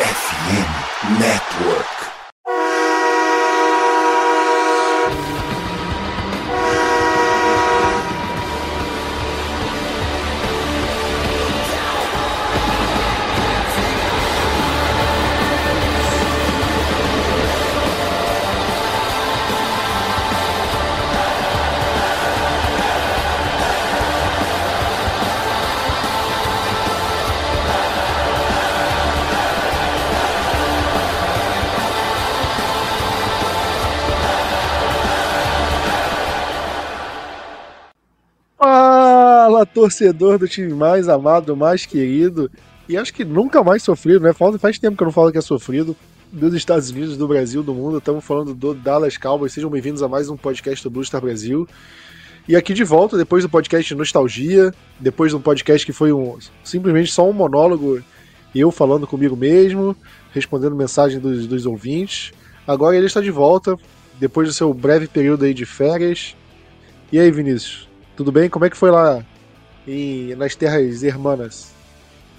[0.00, 2.09] FM Network.
[39.80, 42.50] Torcedor do time mais amado, mais querido
[42.86, 44.34] e acho que nunca mais sofrido, né?
[44.34, 45.96] Faz, faz tempo que eu não falo que é sofrido
[46.30, 47.96] dos Estados Unidos, do Brasil, do mundo.
[47.96, 49.54] Estamos falando do Dallas Cowboys.
[49.54, 51.66] Sejam bem-vindos a mais um podcast do Blue Star Brasil.
[52.46, 57.10] E aqui de volta, depois do podcast Nostalgia, depois do podcast que foi um, simplesmente
[57.10, 58.02] só um monólogo,
[58.54, 59.96] eu falando comigo mesmo,
[60.34, 62.32] respondendo mensagem dos, dos ouvintes.
[62.66, 63.78] Agora ele está de volta,
[64.18, 66.36] depois do seu breve período aí de férias.
[67.10, 67.88] E aí, Vinícius?
[68.14, 68.50] Tudo bem?
[68.50, 69.24] Como é que foi lá
[70.36, 71.72] nas terras hermanas?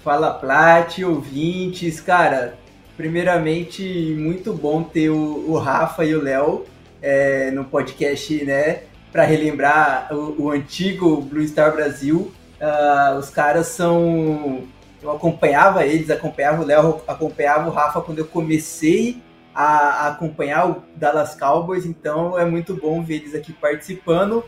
[0.02, 2.58] Fala Plat, ouvintes, cara.
[2.96, 3.82] Primeiramente,
[4.18, 6.66] muito bom ter o, o Rafa e o Léo
[7.00, 8.82] é, no podcast, né?
[9.10, 12.32] Para relembrar o, o, antigo Blue Star Brasil.
[12.60, 14.64] Uh, os caras são.
[15.02, 19.20] Eu acompanhava eles, acompanhava o Léo, acompanhava o Rafa quando eu comecei
[19.54, 24.44] a, a acompanhar o Dallas Cowboys, então é muito bom ver eles aqui participando.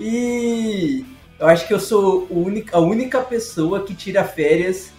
[0.00, 1.04] E
[1.42, 2.28] eu acho que eu sou
[2.70, 4.92] a única pessoa que tira férias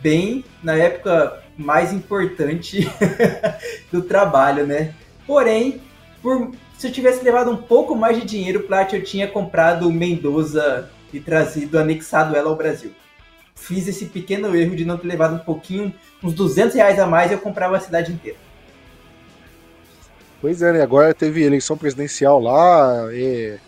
[0.00, 2.90] bem na época mais importante
[3.92, 4.94] do trabalho, né?
[5.26, 5.82] Porém,
[6.22, 10.88] por, se eu tivesse levado um pouco mais de dinheiro, Plat, eu tinha comprado Mendoza
[11.12, 12.92] e trazido, anexado ela ao Brasil.
[13.54, 15.92] Fiz esse pequeno erro de não ter levado um pouquinho,
[16.24, 18.38] uns 200 reais a mais, e eu comprava a cidade inteira.
[20.40, 20.80] Pois é, né?
[20.80, 23.58] Agora teve eleição presidencial lá, e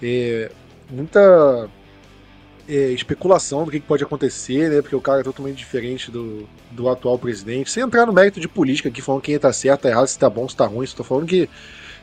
[0.00, 0.50] é,
[0.90, 1.68] muita
[2.68, 4.82] é, especulação do que, pode acontecer, né?
[4.82, 7.70] Porque o cara é totalmente diferente do, do atual presidente.
[7.70, 10.28] Sem entrar no mérito de política aqui, falando quem tá certo, tá errado, se tá
[10.28, 10.86] bom, se tá ruim.
[10.86, 11.48] Só tô falando que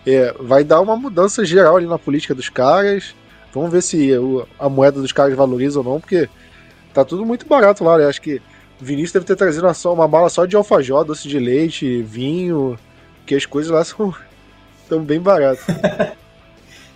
[0.05, 3.15] é, vai dar uma mudança geral ali na política dos caras.
[3.53, 4.09] Vamos ver se
[4.57, 6.27] a moeda dos caras valoriza ou não, porque
[6.93, 8.07] tá tudo muito barato lá, né?
[8.07, 8.41] Acho que
[8.81, 12.77] o Vinícius deve ter trazido uma, uma mala só de alfajor, doce de leite, vinho,
[13.25, 14.13] que as coisas lá são,
[14.89, 15.65] são bem baratas.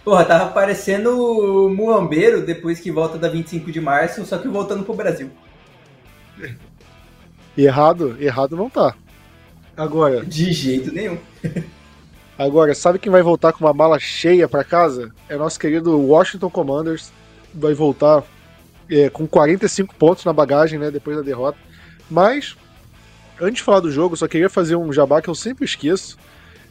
[0.07, 4.85] Porra, tava parecendo o Muambeiro depois que volta da 25 de março, só que voltando
[4.85, 5.29] pro Brasil.
[7.57, 8.95] Errado, errado não tá.
[9.75, 10.23] Agora.
[10.23, 11.17] De jeito nenhum.
[12.39, 15.11] agora, sabe quem vai voltar com uma mala cheia para casa?
[15.27, 17.11] É nosso querido Washington Commanders.
[17.53, 18.23] Vai voltar
[18.89, 20.89] é, com 45 pontos na bagagem, né?
[20.89, 21.57] Depois da derrota.
[22.09, 22.55] Mas,
[23.41, 26.17] antes de falar do jogo, só queria fazer um jabá que eu sempre esqueço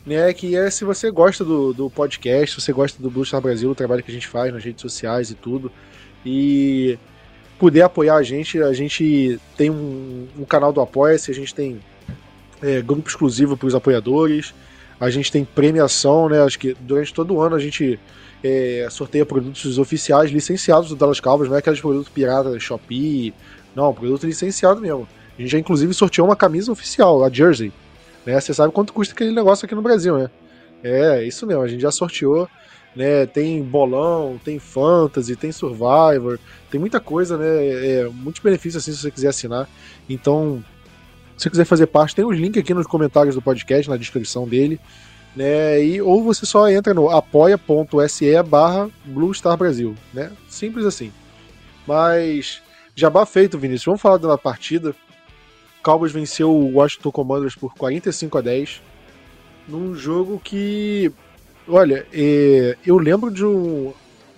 [0.07, 3.41] né, que é se você gosta do, do podcast, se você gosta do Blue Star
[3.41, 5.71] Brasil, o trabalho que a gente faz nas redes sociais e tudo,
[6.25, 6.97] e
[7.59, 11.81] puder apoiar a gente, a gente tem um, um canal do Apoia-se, a gente tem
[12.63, 14.55] é, grupo exclusivo para os apoiadores,
[15.01, 17.99] a gente tem premiação, né, acho que durante todo o ano a gente
[18.45, 23.35] é, sorteia produtos oficiais licenciados do Dallas Cowboys, não é aqueles produtos pirata Shopee,
[23.75, 25.07] não, produto licenciado mesmo.
[25.37, 27.73] A gente já inclusive sorteou uma camisa oficial, a Jersey,
[28.27, 28.41] né?
[28.41, 30.31] Você sabe quanto custa aquele negócio aqui no Brasil, né?
[30.83, 32.49] É, isso mesmo, a gente já sorteou,
[32.95, 33.27] né?
[33.27, 36.39] Tem bolão, tem fantasy, tem survivor,
[36.71, 37.47] tem muita coisa, né?
[37.47, 39.69] É, muitos benefícios assim se você quiser assinar.
[40.09, 40.63] Então,
[41.37, 44.49] se você quiser fazer parte, tem os links aqui nos comentários do podcast, na descrição
[44.49, 44.81] dele.
[45.37, 50.33] Né, e, ou você só entra no apoia.se barra Blue Brasil, né?
[50.49, 51.13] Simples assim.
[51.87, 52.63] Mas,
[52.95, 53.85] jabá feito, Vinícius.
[53.85, 54.95] Vamos falar da partida.
[55.87, 58.83] Cowboys venceu o Washington Commanders por 45 a 10
[59.69, 61.13] num jogo que,
[61.69, 63.93] olha, é, eu lembro de um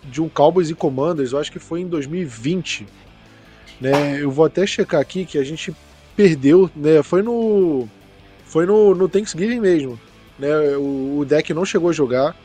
[0.05, 2.87] de um Cowboys e Commanders, eu acho que foi em 2020,
[3.81, 4.23] né?
[4.23, 5.75] Eu vou até checar aqui que a gente
[6.15, 7.03] perdeu, né?
[7.03, 7.89] Foi no
[8.45, 9.99] foi no, no Thanksgiving mesmo,
[10.39, 10.77] né?
[10.77, 12.37] O, o deck não chegou a jogar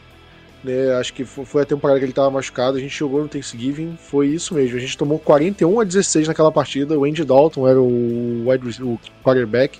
[0.63, 0.93] né?
[0.95, 2.77] Acho que foi a temporada que ele estava machucado.
[2.77, 4.77] A gente jogou no Thanksgiving, foi isso mesmo.
[4.77, 6.97] A gente tomou 41 a 16 naquela partida.
[6.97, 9.79] O Andy Dalton era o, wide, o quarterback.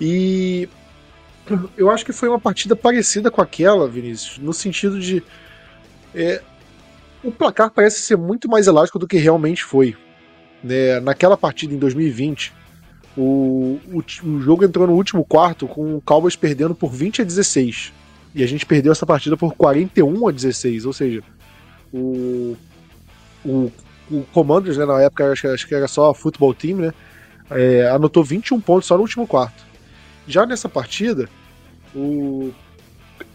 [0.00, 0.68] E
[1.76, 5.22] eu acho que foi uma partida parecida com aquela, Vinícius, no sentido de.
[6.14, 6.42] É,
[7.22, 9.96] o placar parece ser muito mais elástico do que realmente foi.
[10.62, 11.00] Né?
[11.00, 12.52] Naquela partida em 2020,
[13.16, 17.24] o, o, o jogo entrou no último quarto com o Cowboys perdendo por 20 a
[17.24, 17.92] 16.
[18.34, 21.22] E a gente perdeu essa partida por 41 a 16, ou seja,
[21.92, 22.56] o,
[23.44, 23.70] o,
[24.10, 26.92] o Commanders, né, na época, acho, acho que era só futebol team, né?
[27.50, 29.64] é, anotou 21 pontos só no último quarto.
[30.26, 31.28] Já nessa partida,
[31.94, 32.52] o,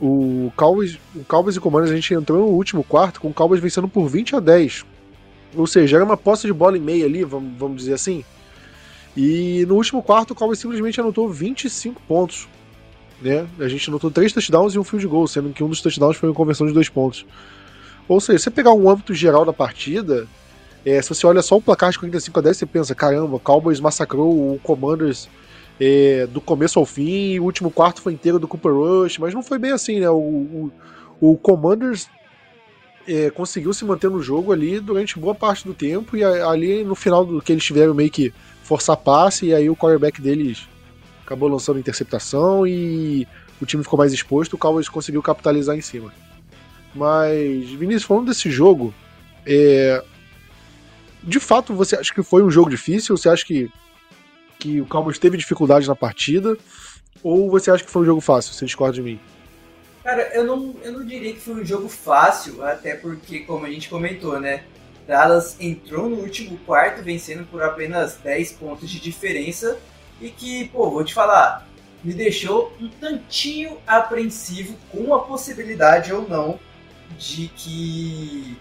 [0.01, 3.61] o, Cowboys, o Cowboys e Commanders a gente entrou no último quarto com o Cowboys
[3.61, 4.85] vencendo por 20 a 10.
[5.55, 8.23] Ou seja, era uma posse de bola e meia ali, vamos, vamos dizer assim.
[9.15, 12.47] E no último quarto o Cowboys simplesmente anotou 25 pontos.
[13.21, 13.47] Né?
[13.59, 16.29] A gente anotou 3 touchdowns e um field goal, sendo que um dos touchdowns foi
[16.29, 17.25] uma conversão de 2 pontos.
[18.07, 20.27] Ou seja, se você pegar um âmbito geral da partida,
[20.85, 23.39] é, se você olha só o placar de 45 a 10, você pensa, caramba, o
[23.39, 25.29] Cowboys massacrou o Commanders
[25.79, 29.43] é, do começo ao fim, o último quarto foi inteiro do Cooper Rush, mas não
[29.43, 30.09] foi bem assim, né?
[30.09, 30.71] O, o,
[31.21, 32.07] o Commanders
[33.07, 36.95] é, conseguiu se manter no jogo ali durante boa parte do tempo e ali no
[36.95, 38.33] final do que eles tiveram meio que
[38.63, 40.67] forçar passe e aí o quarterback deles
[41.29, 43.27] acabou lançando interceptação e
[43.61, 46.11] o time ficou mais exposto, o Cowboys conseguiu capitalizar em cima.
[46.95, 48.91] Mas, Vinícius, falando desse jogo,
[49.45, 50.03] é...
[51.23, 53.15] de fato você acha que foi um jogo difícil?
[53.15, 53.71] Você acha que,
[54.57, 56.57] que o Cowboys teve dificuldade na partida?
[57.21, 58.53] Ou você acha que foi um jogo fácil?
[58.53, 59.19] Você discorda de mim?
[60.03, 63.69] Cara, eu não, eu não diria que foi um jogo fácil, até porque, como a
[63.69, 64.63] gente comentou, né?
[65.05, 69.77] Dallas entrou no último quarto vencendo por apenas 10 pontos de diferença
[70.21, 71.67] e que, pô, vou te falar,
[72.03, 76.59] me deixou um tantinho apreensivo com a possibilidade ou não
[77.17, 78.57] de que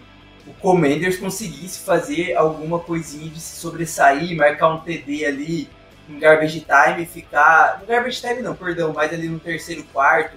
[0.47, 5.69] o Commanders conseguisse fazer alguma coisinha de se sobressair, marcar um TD ali
[6.09, 7.79] em garbage time, ficar.
[7.79, 10.35] No garbage time não, perdão, mas ali no terceiro quarto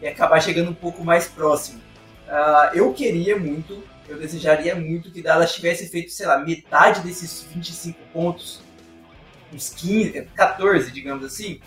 [0.00, 1.80] e acabar chegando um pouco mais próximo.
[2.26, 7.46] Uh, eu queria muito, eu desejaria muito que Dallas tivesse feito, sei lá, metade desses
[7.52, 8.62] 25 pontos,
[9.52, 11.60] uns 15, 14, digamos assim,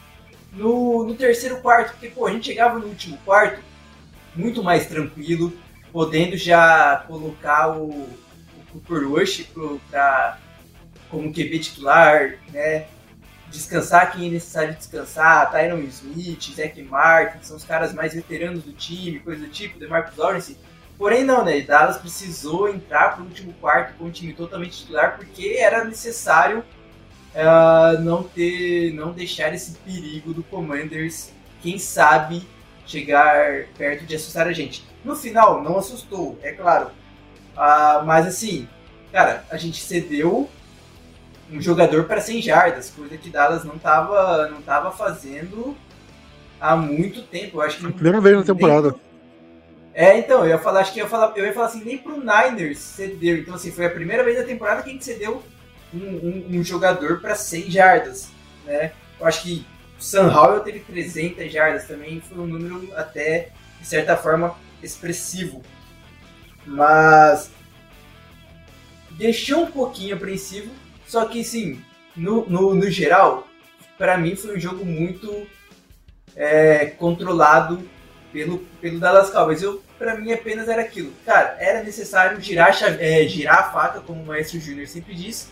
[0.53, 3.61] no, no terceiro quarto, porque pô, a gente chegava no último quarto
[4.35, 5.53] muito mais tranquilo,
[5.91, 9.47] podendo já colocar o, o Cooper Rush
[9.89, 10.39] para
[11.09, 12.87] como QB titular, né?
[13.49, 18.73] Descansar quem é necessário descansar, Tyron Smith, Zach Martin, são os caras mais veteranos do
[18.73, 20.57] time, coisa do tipo, DeMarcus Lawrence.
[20.97, 21.61] Porém não, né?
[21.61, 26.63] Dallas precisou entrar para o último quarto com um time totalmente titular porque era necessário
[27.35, 32.47] uh, não ter, não deixar esse perigo do Commanders, quem sabe
[32.85, 34.85] chegar perto de assustar a gente.
[35.03, 36.89] No final, não assustou, é claro.
[37.55, 38.67] Ah, mas assim,
[39.11, 40.49] cara, a gente cedeu
[41.51, 45.75] um jogador para 100 jardas, coisa que Dallas não estava não tava fazendo
[46.59, 47.57] há muito tempo.
[47.57, 48.95] Eu acho que primeira vez na temporada.
[49.93, 51.97] É, então, eu ia falar, acho que eu ia falar, eu ia falar assim, nem
[51.97, 53.37] pro Niners cedeu.
[53.37, 55.41] Então, assim, foi a primeira vez na temporada que a gente cedeu
[55.95, 58.29] um, um, um jogador para 100 jardas,
[58.65, 58.91] né?
[59.19, 59.65] Eu acho que
[59.97, 65.61] o Sam Howell teve 300 jardas também, foi um número até, de certa forma, expressivo.
[66.65, 67.51] Mas
[69.11, 70.71] deixou um pouquinho apreensivo,
[71.07, 71.81] só que sim,
[72.15, 73.47] no, no, no geral,
[73.97, 75.47] para mim foi um jogo muito
[76.35, 77.87] é, controlado
[78.31, 79.61] pelo, pelo Dallas Cowboys.
[79.61, 81.13] Eu, para mim apenas era aquilo.
[81.25, 85.49] Cara, era necessário girar, é, girar a faca, como o Maestro Júnior sempre diz,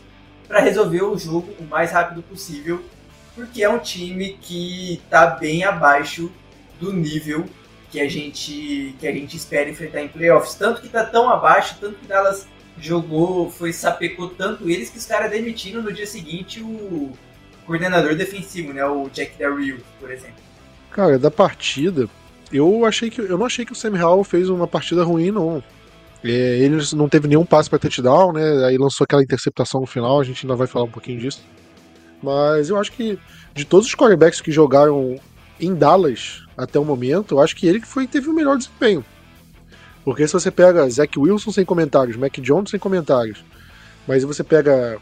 [0.48, 2.84] para resolver o jogo o mais rápido possível,
[3.36, 6.32] porque é um time que está bem abaixo
[6.80, 7.46] do nível
[7.90, 10.56] que a gente que a gente espera enfrentar em playoffs.
[10.56, 12.48] Tanto que tá tão abaixo, tanto que Dallas
[12.80, 17.12] jogou, foi sapecou tanto eles que os caras demitiram no dia seguinte o
[17.66, 19.56] coordenador defensivo, né, o Jack Del
[20.00, 20.36] por exemplo.
[20.92, 22.10] Cara, da partida,
[22.52, 25.64] eu achei que eu não achei que o Sam Howell fez uma partida ruim não.
[26.24, 28.66] É, ele não teve nenhum passe para touchdown, né?
[28.66, 31.42] Aí lançou aquela interceptação no final, a gente ainda vai falar um pouquinho disso.
[32.22, 33.20] Mas eu acho que
[33.54, 35.20] de todos os quarterbacks que jogaram
[35.60, 39.04] em Dallas até o momento, eu acho que ele foi teve o melhor desempenho.
[40.04, 43.44] Porque se você pega Zach Wilson sem comentários, Mac Jones sem comentários,
[44.08, 45.00] mas você pega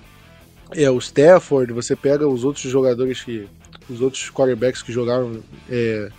[0.71, 3.47] é, o Stafford, você pega os outros jogadores que.
[3.89, 5.41] os outros quarterbacks que jogaram.
[5.69, 6.09] É,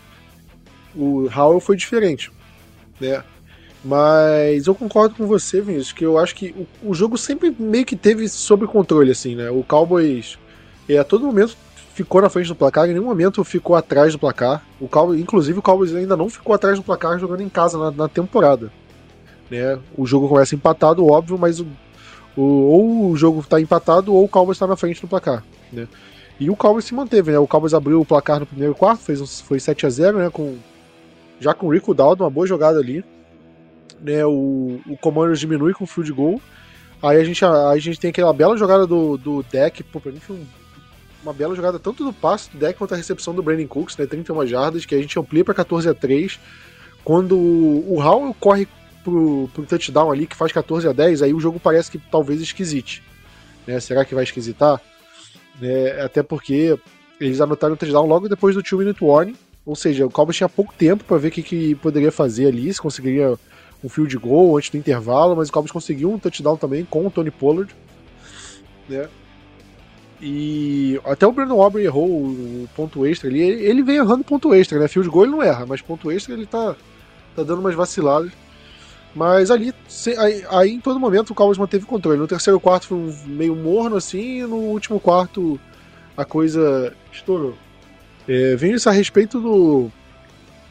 [0.95, 2.31] o Howell foi diferente.
[3.01, 3.23] Né?
[3.85, 7.85] Mas eu concordo com você, Vinícius, que eu acho que o, o jogo sempre meio
[7.85, 9.51] que teve sob controle, assim, né?
[9.51, 10.39] O Cowboys
[10.89, 11.57] é, a todo momento
[11.95, 14.65] ficou na frente do placar, em nenhum momento ficou atrás do placar.
[14.81, 17.91] O Cowboys, inclusive o Cowboys ainda não ficou atrás do placar jogando em casa na,
[17.91, 18.73] na temporada.
[19.51, 19.79] Né?
[19.97, 21.67] O jogo começa empatado, óbvio, mas o,
[22.37, 25.45] o, ou o jogo está empatado ou o Cowboys está na frente do placar.
[25.73, 25.89] Né?
[26.41, 27.39] E o Cowboys se manteve, né?
[27.39, 30.31] O Cowboys abriu o placar no primeiro quarto, fez, foi 7 a 0 né?
[30.31, 30.57] Com,
[31.39, 33.05] já com o Rico Dowd, uma boa jogada ali.
[34.03, 34.25] Né?
[34.25, 36.41] O, o Commanders diminui com o field goal.
[37.03, 40.13] Aí a gente, a, a gente tem aquela bela jogada do, do deck, pô, pra
[40.13, 40.47] mim foi um
[41.23, 44.07] uma bela jogada tanto do passe do deck quanto a recepção do Brandon Cooks, né,
[44.07, 46.39] 31 jardas, que a gente amplia para 14 a 3.
[47.05, 48.67] Quando o Howell corre
[49.05, 52.41] pro, pro touchdown ali, que faz 14 a 10, aí o jogo parece que talvez
[52.41, 53.05] esquisite.
[53.67, 53.79] Né?
[53.79, 54.81] Será que vai esquisitar?
[55.61, 56.01] né?
[56.03, 56.79] Até porque
[57.21, 60.49] eles anotaram o touchdown logo depois do 2 minute warning, ou seja, o Cowboys tinha
[60.49, 63.39] pouco tempo para ver o que, que poderia fazer ali, se conseguiria
[63.83, 67.11] um field goal antes do intervalo, mas o Cowboys conseguiu um touchdown também com o
[67.11, 67.75] Tony Pollard,
[68.89, 69.09] né?
[70.21, 73.41] E até o Brandon Aubrey errou o ponto extra ali.
[73.41, 74.87] Ele vem errando ponto extra, né?
[74.87, 76.77] Field goal ele não erra, mas ponto extra ele tá,
[77.35, 78.31] tá dando umas vaciladas.
[79.15, 79.75] Mas ali,
[80.17, 82.19] aí, aí, em todo momento o Cowboys manteve o controle.
[82.19, 85.61] No terceiro quarto foi um meio morno assim, e no último quarto
[86.17, 87.55] a coisa estourou.
[88.29, 89.91] É, vem isso a respeito do,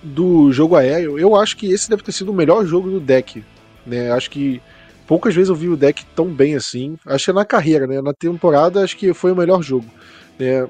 [0.01, 1.17] do jogo aéreo.
[1.17, 3.43] Eu acho que esse deve ter sido o melhor jogo do deck.
[3.85, 4.11] Né?
[4.11, 4.61] Acho que
[5.07, 6.97] poucas vezes eu vi o deck tão bem assim.
[7.05, 8.01] Acho que na carreira, né?
[8.01, 9.85] Na temporada, acho que foi o melhor jogo.
[10.39, 10.67] Né?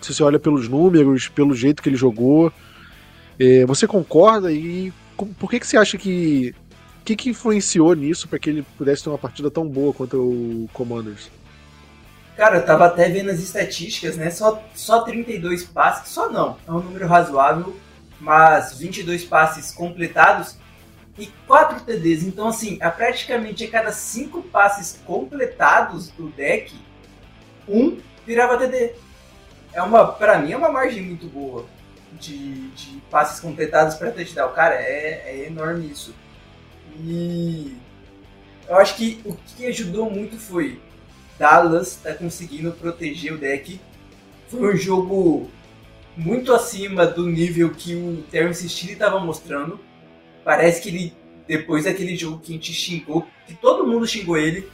[0.00, 2.52] Se você olha pelos números, pelo jeito que ele jogou,
[3.38, 4.52] é, você concorda?
[4.52, 4.92] E
[5.38, 6.54] por que, que você acha que.
[7.00, 10.18] O que, que influenciou nisso para que ele pudesse ter uma partida tão boa contra
[10.18, 11.30] o Commanders?
[12.36, 14.28] Cara, eu tava até vendo as estatísticas, né?
[14.30, 17.76] Só, só 32 passes, só não, é um número razoável,
[18.20, 20.56] mas 22 passes completados
[21.18, 22.22] e 4 TDs.
[22.22, 26.74] Então, assim, a praticamente a cada 5 passes completados do deck,
[27.68, 28.94] um virava TD.
[29.72, 31.66] É uma, pra mim, é uma margem muito boa
[32.12, 34.52] de, de passes completados para touchdown.
[34.52, 36.14] Cara, é, é enorme isso.
[36.98, 37.76] E
[38.68, 40.80] eu acho que o que ajudou muito foi
[41.38, 43.80] Dallas tá conseguindo proteger o deck.
[44.48, 45.50] Foi um jogo
[46.16, 49.78] muito acima do nível que o Terence Steele estava mostrando.
[50.44, 51.14] Parece que ele,
[51.46, 54.68] depois daquele jogo que a gente xingou, que todo mundo xingou ele,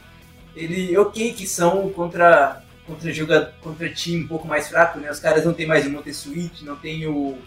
[0.55, 5.09] ele, ok, que são contra contra joga, contra time um pouco mais fraco, né?
[5.09, 7.37] Os caras não tem mais o Montesuite, não tem o,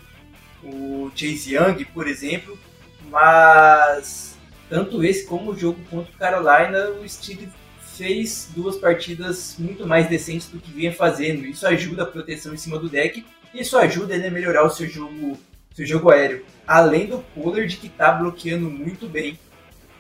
[0.65, 2.59] o Chase Young, por exemplo,
[3.11, 4.37] mas
[4.69, 7.49] tanto esse como o jogo contra o Carolina, o Steele
[7.97, 11.47] fez duas partidas muito mais decentes do que vinha fazendo.
[11.47, 13.25] Isso ajuda a proteção em cima do deck.
[13.60, 15.38] Isso ajuda ele a melhorar o seu jogo,
[15.75, 16.44] seu jogo aéreo.
[16.66, 19.38] Além do Pollard que está bloqueando muito bem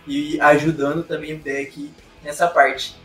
[0.06, 1.90] e ajudando também o deck
[2.22, 2.96] nessa parte.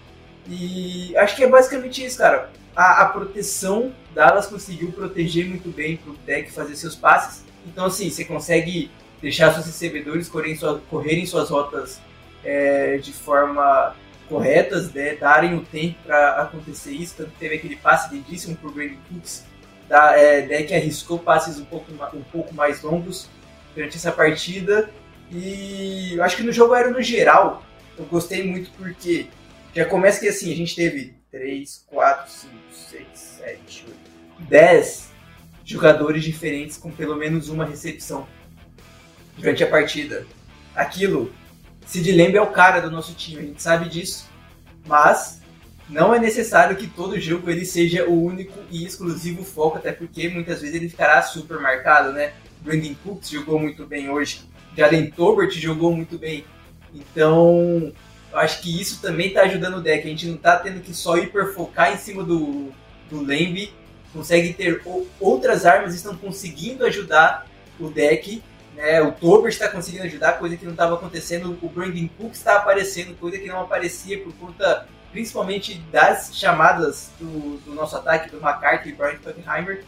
[0.48, 2.52] E acho que é basicamente isso, cara.
[2.76, 7.44] A, a proteção, Dallas conseguiu proteger muito bem para o deck fazer seus passes.
[7.66, 8.92] Então, assim, você consegue
[9.22, 12.02] deixar seus recebedores correrem, sua, correrem suas rotas
[12.44, 13.96] é, de forma
[14.28, 17.16] corretas, né, darem o tempo para acontecer isso.
[17.18, 19.46] Tanto teve aquele passe lindíssimo por Brandon Cooks,
[19.92, 23.28] da, é, né, que arriscou passes um pouco, um pouco mais longos
[23.76, 24.90] durante essa partida.
[25.30, 27.62] E eu acho que no jogo aéreo no geral,
[27.98, 29.28] eu gostei muito porque
[29.76, 33.86] já começa que assim, a gente teve 3, 4, 5, 6, 7,
[34.40, 35.12] 8, 10
[35.66, 38.26] jogadores diferentes com pelo menos uma recepção
[39.38, 40.26] durante a partida.
[40.74, 41.34] Aquilo
[41.86, 44.30] Sid Lamb é o cara do nosso time, a gente sabe disso.
[44.86, 45.41] Mas
[45.90, 50.30] não é necessário que todo jogo ele seja o único e exclusivo foco, até porque
[50.30, 52.34] muitas vezes ele ficará super marcado, né?
[52.62, 54.42] Brandon Cooks jogou muito bem hoje,
[54.78, 56.46] Jalen Tobert jogou muito bem.
[56.94, 57.92] Então,
[58.32, 60.06] eu acho que isso também está ajudando o deck.
[60.06, 62.72] A gente não está tendo que só hiperfocar em cima do,
[63.10, 63.74] do Lamb,
[64.14, 64.82] consegue ter
[65.20, 67.48] outras armas estão conseguindo ajudar
[67.80, 68.42] o deck
[68.78, 71.58] é, o Tobert está conseguindo ajudar, coisa que não estava acontecendo.
[71.62, 77.58] O Brandon Cook está aparecendo, coisa que não aparecia por conta principalmente das chamadas do,
[77.66, 79.84] do nosso ataque, do McCarthy e Brian Puttenheimer.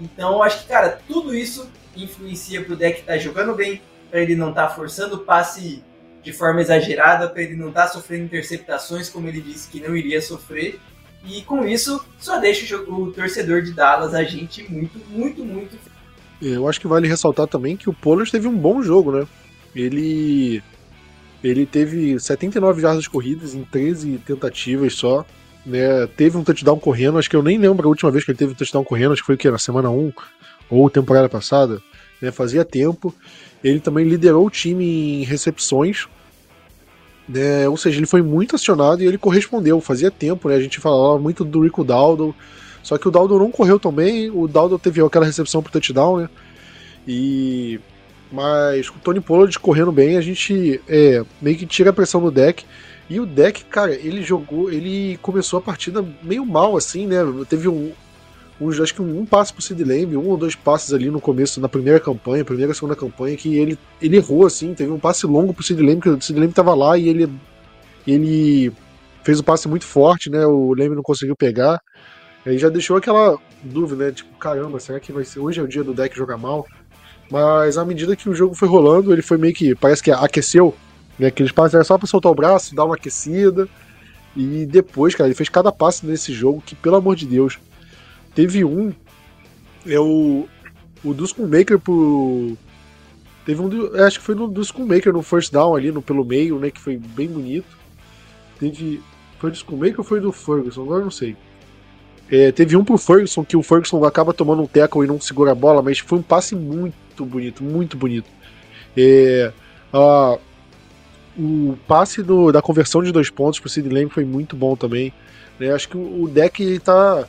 [0.00, 4.20] Então, acho que, cara, tudo isso influencia para o deck estar tá jogando bem, para
[4.20, 5.82] ele não estar tá forçando o passe
[6.22, 9.96] de forma exagerada, para ele não estar tá sofrendo interceptações, como ele disse que não
[9.96, 10.78] iria sofrer.
[11.24, 15.76] E com isso, só deixa o, o torcedor de Dallas a gente muito, muito, muito
[16.40, 19.26] eu acho que vale ressaltar também que o Pollard teve um bom jogo, né?
[19.74, 20.62] Ele
[21.42, 25.24] ele teve 79 jardas corridas em 13 tentativas só.
[25.64, 26.06] Né?
[26.16, 28.52] Teve um touchdown correndo, acho que eu nem lembro a última vez que ele teve
[28.52, 29.50] um touchdown correndo, acho que foi o que?
[29.50, 30.12] Na semana 1
[30.70, 31.80] ou temporada passada.
[32.20, 32.30] Né?
[32.30, 33.14] Fazia tempo.
[33.62, 36.06] Ele também liderou o time em recepções.
[37.28, 37.68] Né?
[37.68, 39.80] Ou seja, ele foi muito acionado e ele correspondeu.
[39.80, 40.54] Fazia tempo, né?
[40.54, 42.34] A gente falava muito do Rico Dowdle
[42.88, 46.28] só que o Daldo não correu também, o Daldo teve aquela recepção pro touchdown, né?
[47.06, 47.78] E.
[48.30, 52.20] Mas com o Tony Pollard correndo bem, a gente é, meio que tira a pressão
[52.20, 52.64] no deck.
[53.08, 57.18] E o deck, cara, ele jogou, ele começou a partida meio mal, assim, né?
[57.48, 57.90] Teve um,
[58.60, 61.20] um acho que um, um passe pro Sid Lamb, um ou dois passes ali no
[61.20, 65.26] começo, na primeira campanha, primeira segunda campanha, que ele, ele errou, assim, teve um passe
[65.26, 67.32] longo pro Sid Lamb, que o Sid Lamb tava lá e ele,
[68.06, 68.70] ele
[69.24, 70.44] fez o um passe muito forte, né?
[70.44, 71.80] O Lamb não conseguiu pegar.
[72.44, 74.12] Aí já deixou aquela dúvida, né?
[74.12, 76.66] Tipo, caramba, será que vai ser hoje é o dia do deck jogar mal?
[77.30, 79.74] Mas à medida que o jogo foi rolando, ele foi meio que.
[79.74, 80.74] Parece que aqueceu,
[81.18, 81.28] né?
[81.28, 83.68] Aqueles passos era só pra soltar o braço, dar uma aquecida.
[84.36, 87.58] E depois, cara, ele fez cada passe nesse jogo que, pelo amor de Deus,
[88.34, 88.92] teve um.
[89.86, 90.48] É o.
[91.04, 92.56] O do Schoolmaker pro.
[93.44, 93.68] Teve um.
[93.68, 96.70] Do, acho que foi no do Schoolmaker no first down ali, no, pelo meio, né?
[96.70, 97.76] Que foi bem bonito.
[98.58, 99.02] Teve.
[99.38, 100.82] Foi do Schoolmaker ou foi do Ferguson?
[100.82, 101.36] Agora não sei.
[102.30, 105.52] É, teve um pro Ferguson que o Ferguson acaba tomando um tackle e não segura
[105.52, 108.28] a bola, mas foi um passe muito bonito, muito bonito.
[108.96, 109.52] É,
[109.92, 110.38] a,
[111.38, 115.12] o passe do, da conversão de dois pontos pro Sid Lamb foi muito bom também.
[115.58, 115.72] Né?
[115.72, 117.26] Acho que o, o deck está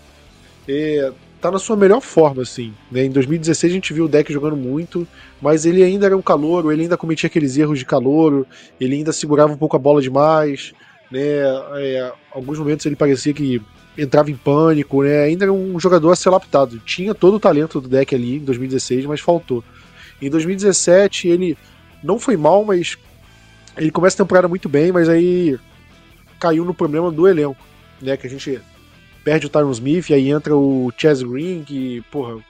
[0.68, 2.74] é, tá na sua melhor forma, assim.
[2.91, 3.06] Né?
[3.06, 5.08] Em 2016 a gente viu o deck jogando muito,
[5.41, 8.46] mas ele ainda era um calouro, ele ainda cometia aqueles erros de calouro,
[8.79, 10.74] ele ainda segurava um pouco a bola demais.
[11.10, 11.22] Né?
[11.77, 13.62] É, alguns momentos ele parecia que
[13.98, 15.24] entrava em pânico, né?
[15.24, 16.79] Ainda era um jogador a ser lapidado.
[16.79, 19.63] Tinha todo o talento do deck ali em 2016, mas faltou.
[20.22, 21.58] Em 2017 ele
[22.03, 22.98] não foi mal, mas
[23.77, 25.58] ele começa a temporada muito bem, mas aí
[26.39, 27.62] caiu no problema do elenco,
[28.01, 28.15] né?
[28.17, 28.62] Que a gente
[29.24, 32.41] perde o Tyron Smith, aí entra o Chaz Green, que, porra,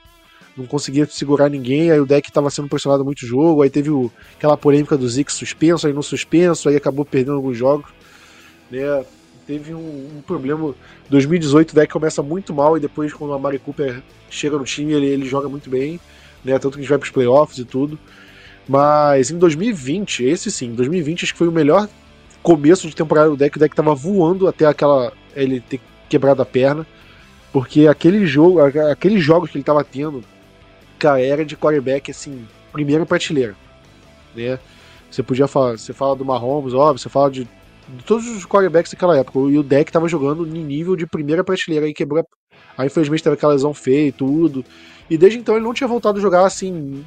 [0.55, 4.11] não conseguia segurar ninguém, aí o deck estava sendo pressionado muito jogo, aí teve o,
[4.37, 7.89] aquela polêmica do Zeke suspenso, aí no suspenso, aí acabou perdendo alguns jogos,
[8.69, 9.03] né?
[9.49, 10.75] Teve um, um, problema.
[11.09, 14.93] 2018 o deck começa muito mal e depois, quando a Mari Cooper chega no time,
[14.93, 15.99] ele, ele joga muito bem,
[16.45, 16.59] né?
[16.59, 17.97] Tanto que a gente vai pros playoffs e tudo.
[18.67, 21.89] Mas em 2020, esse sim, 2020 acho que foi o melhor
[22.43, 23.57] começo de temporada do deck.
[23.57, 25.11] O deck tava voando até aquela.
[25.35, 26.85] ele ter quebrado a perna.
[27.51, 28.59] Porque aquele jogo,
[28.91, 30.23] aqueles jogos que ele tava tendo,
[30.99, 33.55] cara, era de quarterback assim, primeira prateleira.
[34.35, 34.59] Né?
[35.09, 37.47] Você podia falar, você fala do Mahomes, óbvio, você fala de
[37.97, 39.39] de todos os quarterbacks daquela época.
[39.39, 41.85] E o deck tava jogando em nível de primeira prateleira.
[41.85, 42.23] Aí quebrou.
[42.77, 44.63] Aí infelizmente teve aquela lesão feia e tudo.
[45.09, 47.03] E desde então ele não tinha voltado a jogar assim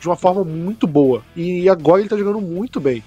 [0.00, 1.22] de uma forma muito boa.
[1.36, 3.02] E agora ele tá jogando muito bem.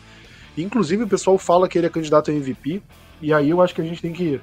[0.58, 2.82] Inclusive o pessoal fala que ele é candidato a MVP.
[3.22, 4.40] E aí eu acho que a gente tem que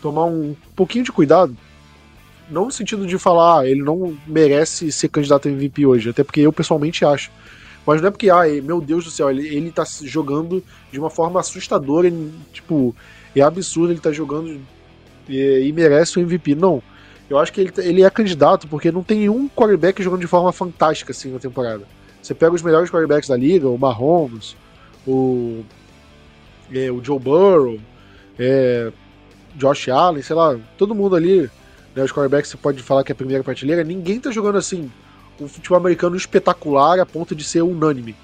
[0.00, 1.56] tomar um pouquinho de cuidado.
[2.48, 6.24] Não no sentido de falar, ah, ele não merece ser candidato a MVP hoje, até
[6.24, 7.30] porque eu pessoalmente acho.
[7.90, 10.62] Mas não é porque, ah, meu Deus do céu, ele, ele tá jogando
[10.92, 12.08] de uma forma assustadora,
[12.52, 12.94] tipo,
[13.34, 14.60] é absurdo ele tá jogando
[15.28, 16.54] e, e, merece o MVP.
[16.54, 16.80] Não.
[17.28, 20.52] Eu acho que ele, ele é candidato porque não tem nenhum quarterback jogando de forma
[20.52, 21.82] fantástica assim na temporada.
[22.22, 24.54] Você pega os melhores quarterbacks da liga, o Mahomes,
[25.04, 25.64] o,
[26.72, 27.76] é, o Joe Burrow,
[28.38, 28.92] é,
[29.56, 31.50] Josh Allen, sei lá, todo mundo ali,
[31.92, 34.88] né, os quarterbacks você pode falar que é a primeira prateleira, ninguém tá jogando assim
[35.40, 38.14] um futebol americano espetacular a ponto de ser unânime.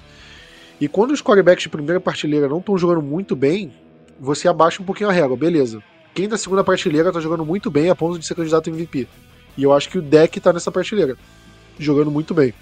[0.79, 3.73] E quando os quarterbacks de primeira partilheira não estão jogando muito bem,
[4.19, 5.81] você abaixa um pouquinho a régua, beleza.
[6.13, 9.07] Quem da segunda partilheira está jogando muito bem a ponto de ser candidato a MVP.
[9.57, 11.17] E eu acho que o deck está nessa partilheira,
[11.79, 12.53] jogando muito bem.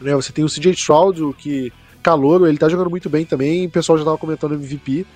[0.00, 1.72] Né, você tem o CJ Stroud, que
[2.02, 5.06] calouro, ele está jogando muito bem também, o pessoal já estava comentando MVP.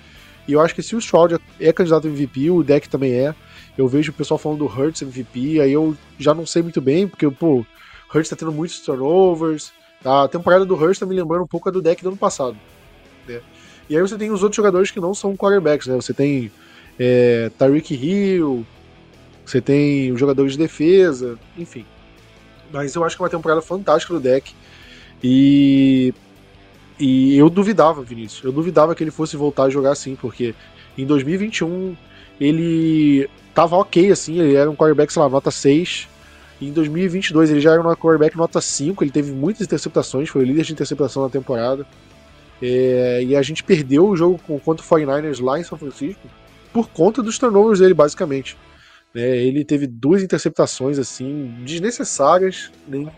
[0.47, 3.35] E eu acho que se o Stroud é candidato a MVP, o deck também é.
[3.77, 7.07] Eu vejo o pessoal falando do Hurts MVP, aí eu já não sei muito bem,
[7.07, 7.65] porque, pô,
[8.13, 9.71] Hurts tá tendo muitos turnovers.
[10.03, 12.57] A temporada do Hurts tá me lembrando um pouco a do deck do ano passado.
[13.27, 13.41] Né?
[13.89, 15.95] E aí você tem os outros jogadores que não são quarterbacks, né?
[15.95, 16.51] Você tem
[16.99, 18.65] é, Tyreek Hill,
[19.45, 21.85] você tem os jogadores de defesa, enfim.
[22.71, 24.53] Mas eu acho que é uma temporada fantástica do deck.
[25.23, 26.13] E,
[26.99, 28.43] e eu duvidava, Vinícius.
[28.43, 30.55] Eu duvidava que ele fosse voltar a jogar assim, porque
[30.97, 31.95] em 2021
[32.39, 36.07] ele tava ok, assim, ele era um quarterback, sei lá, nota 6.
[36.61, 40.45] Em 2022 ele já era um quarterback nota 5, ele teve muitas interceptações, foi o
[40.45, 41.85] líder de interceptação na temporada.
[42.61, 46.21] É, e a gente perdeu o jogo contra o 49ers lá em São Francisco
[46.71, 48.55] por conta dos turnovers dele, basicamente.
[49.13, 53.11] É, ele teve duas interceptações assim desnecessárias né,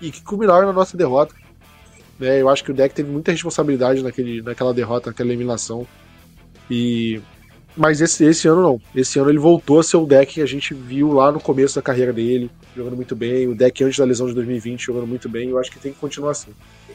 [0.00, 1.34] e que culminaram na nossa derrota.
[2.20, 5.86] É, eu acho que o deck teve muita responsabilidade naquele, naquela derrota, naquela eliminação.
[6.70, 7.20] E
[7.76, 8.80] mas esse, esse ano não.
[8.94, 11.74] Esse ano ele voltou a ser o deck que a gente viu lá no começo
[11.76, 13.46] da carreira dele, jogando muito bem.
[13.46, 15.50] O deck antes da lesão de 2020 jogando muito bem.
[15.50, 16.52] Eu acho que tem que continuar assim.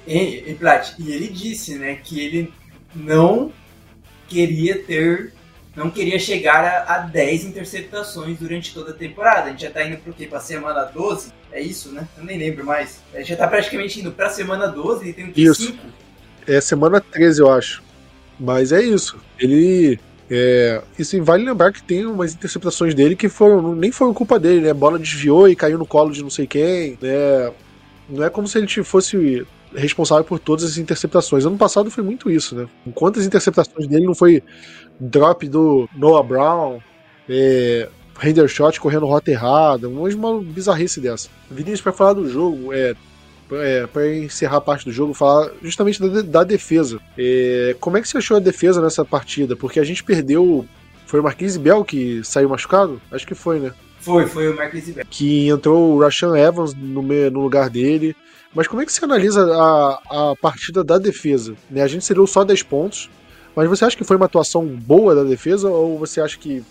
[0.08, 2.52] E, e Plat, e ele disse, né, que ele
[2.96, 3.52] não
[4.28, 5.34] queria ter.
[5.76, 9.44] Não queria chegar a, a 10 interceptações durante toda a temporada.
[9.44, 10.26] A gente já tá indo pro quê?
[10.26, 11.32] Pra semana 12?
[11.52, 12.08] É isso, né?
[12.18, 13.02] Eu nem lembro mais.
[13.14, 15.44] A gente já tá praticamente indo pra semana 12 e tem o que?
[15.44, 15.68] Isso.
[15.68, 15.78] 5?
[16.48, 17.82] É semana 13, eu acho.
[18.38, 19.18] Mas é isso.
[19.40, 19.98] Ele
[20.34, 24.62] é, sim, vale lembrar que tem umas interceptações dele que foram, nem foram culpa dele,
[24.62, 24.70] né?
[24.70, 27.52] A bola desviou e caiu no colo de não sei quem, né?
[28.10, 31.46] Não é como se ele fosse responsável por todas as interceptações.
[31.46, 32.66] Ano passado foi muito isso, né?
[32.96, 34.42] Quantas interceptações dele não foi
[34.98, 36.80] drop do Noah Brown,
[37.28, 41.28] é, render shot correndo rota errada, uma bizarrice dessa.
[41.50, 42.96] Vinícius, para falar do jogo, é,
[43.54, 47.00] é, para encerrar a parte do jogo, falar justamente da, da defesa.
[47.18, 49.56] É, como é que você achou a defesa nessa partida?
[49.56, 50.66] Porque a gente perdeu
[51.06, 53.02] Foi o Marquise Bell que saiu machucado?
[53.12, 53.74] Acho que foi, né?
[54.00, 55.06] Foi, foi o Marquise Bell.
[55.10, 58.16] Que entrou o Rashan Evans no, no lugar dele.
[58.54, 61.56] Mas como é que você analisa a, a partida da defesa?
[61.70, 61.82] Né?
[61.82, 63.10] A gente cedeu só 10 pontos,
[63.56, 66.64] mas você acha que foi uma atuação boa da defesa ou você acha que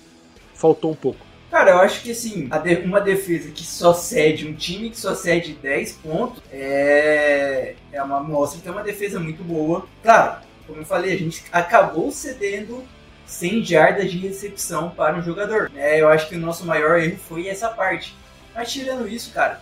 [0.54, 1.29] faltou um pouco?
[1.50, 2.48] Cara, eu acho que assim,
[2.84, 8.20] uma defesa que só cede, um time que só cede 10 pontos, é, é uma
[8.20, 9.84] mostra que é uma defesa muito boa.
[10.00, 12.84] Claro, como eu falei, a gente acabou cedendo
[13.26, 15.72] 100 jardas de recepção para um jogador.
[15.74, 18.14] É, eu acho que o nosso maior erro foi essa parte.
[18.54, 19.60] Mas tirando isso, cara,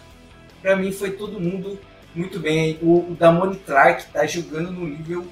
[0.61, 1.81] para mim foi todo mundo
[2.15, 2.79] muito bem.
[2.83, 5.27] O, o Damone Clark tá jogando no nível,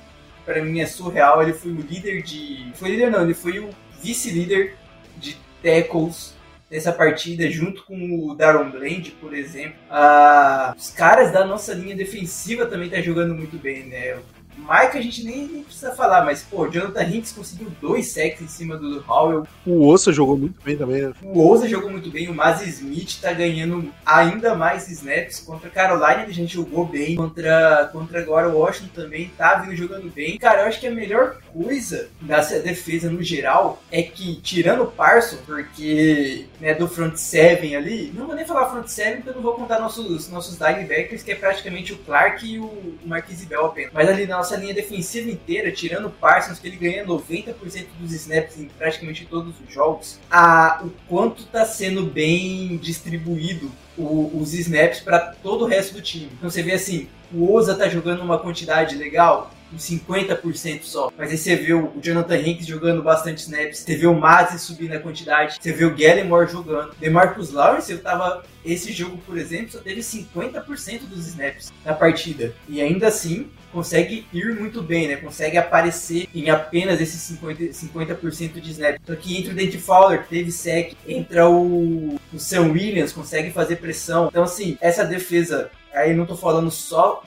[0.46, 1.42] para mim é surreal.
[1.42, 2.72] Ele foi o líder de.
[2.76, 3.68] Foi líder não, ele foi o
[4.02, 4.74] vice-líder
[5.18, 6.35] de tackles
[6.70, 9.76] nessa partida, junto com o Daron Bland, por exemplo.
[9.90, 14.16] Ah, os caras da nossa linha defensiva também tá jogando muito bem, né?
[14.56, 18.40] Mike a gente nem, nem, precisa falar, mas, pô, o Jonathan Hinks conseguiu dois sacks
[18.40, 19.46] em cima do Howell.
[19.66, 21.12] O Ossa jogou muito bem também, né?
[21.22, 25.40] O Ossa jogou muito bem, o Maz Smith tá ganhando ainda mais snaps.
[25.40, 29.76] Contra a Carolina a gente jogou bem, contra, contra agora o Washington também tá vindo
[29.76, 30.38] jogando bem.
[30.38, 34.86] Cara, eu acho que a melhor coisa dessa defesa no geral é que, tirando o
[34.86, 39.34] Parson, porque né, do front seven ali, não vou nem falar front seven porque eu
[39.34, 43.66] não vou contar nossos, nossos linebackers, que é praticamente o Clark e o Marquise Bell
[43.66, 43.92] apenas.
[43.92, 47.54] Mas ali na nossa linha defensiva inteira, tirando o Parsons, que ele ganha 90%
[47.98, 54.38] dos snaps em praticamente todos os jogos, a, o quanto está sendo bem distribuído o,
[54.40, 56.30] os snaps para todo o resto do time.
[56.36, 61.12] Então você vê assim, o Oza tá jogando uma quantidade legal, 50% só.
[61.16, 64.92] Mas aí você vê o Jonathan Hanks jogando bastante snaps, você vê o Mazzi subindo
[64.92, 66.94] a quantidade, você vê o Gallimore jogando.
[66.98, 68.44] DeMarcus Lawrence, eu tava.
[68.64, 72.52] Esse jogo, por exemplo, só teve 50% dos snaps na partida.
[72.68, 75.16] E ainda assim, consegue ir muito bem, né?
[75.16, 79.00] Consegue aparecer em apenas esses 50%, 50 de snaps.
[79.02, 83.50] Então aqui entra o Dante Fowler, que teve sec, entra o, o Sam Williams, consegue
[83.50, 84.28] fazer pressão.
[84.28, 87.22] Então, assim, essa defesa, aí não tô falando só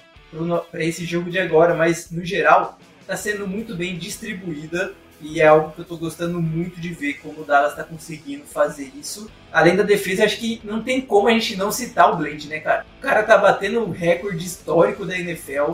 [0.72, 5.48] para esse jogo de agora, mas no geral está sendo muito bem distribuída e é
[5.48, 9.30] algo que eu estou gostando muito de ver como o Dallas está conseguindo fazer isso.
[9.52, 12.60] Além da defesa, acho que não tem como a gente não citar o Blade, né,
[12.60, 12.86] cara?
[13.00, 15.74] O cara tá batendo um recorde histórico da NFL.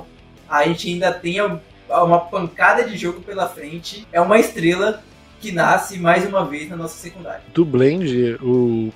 [0.49, 4.07] A gente ainda tem uma pancada de jogo pela frente.
[4.11, 5.03] É uma estrela
[5.39, 7.43] que nasce mais uma vez na nossa secundária.
[7.53, 8.91] Do Blend, o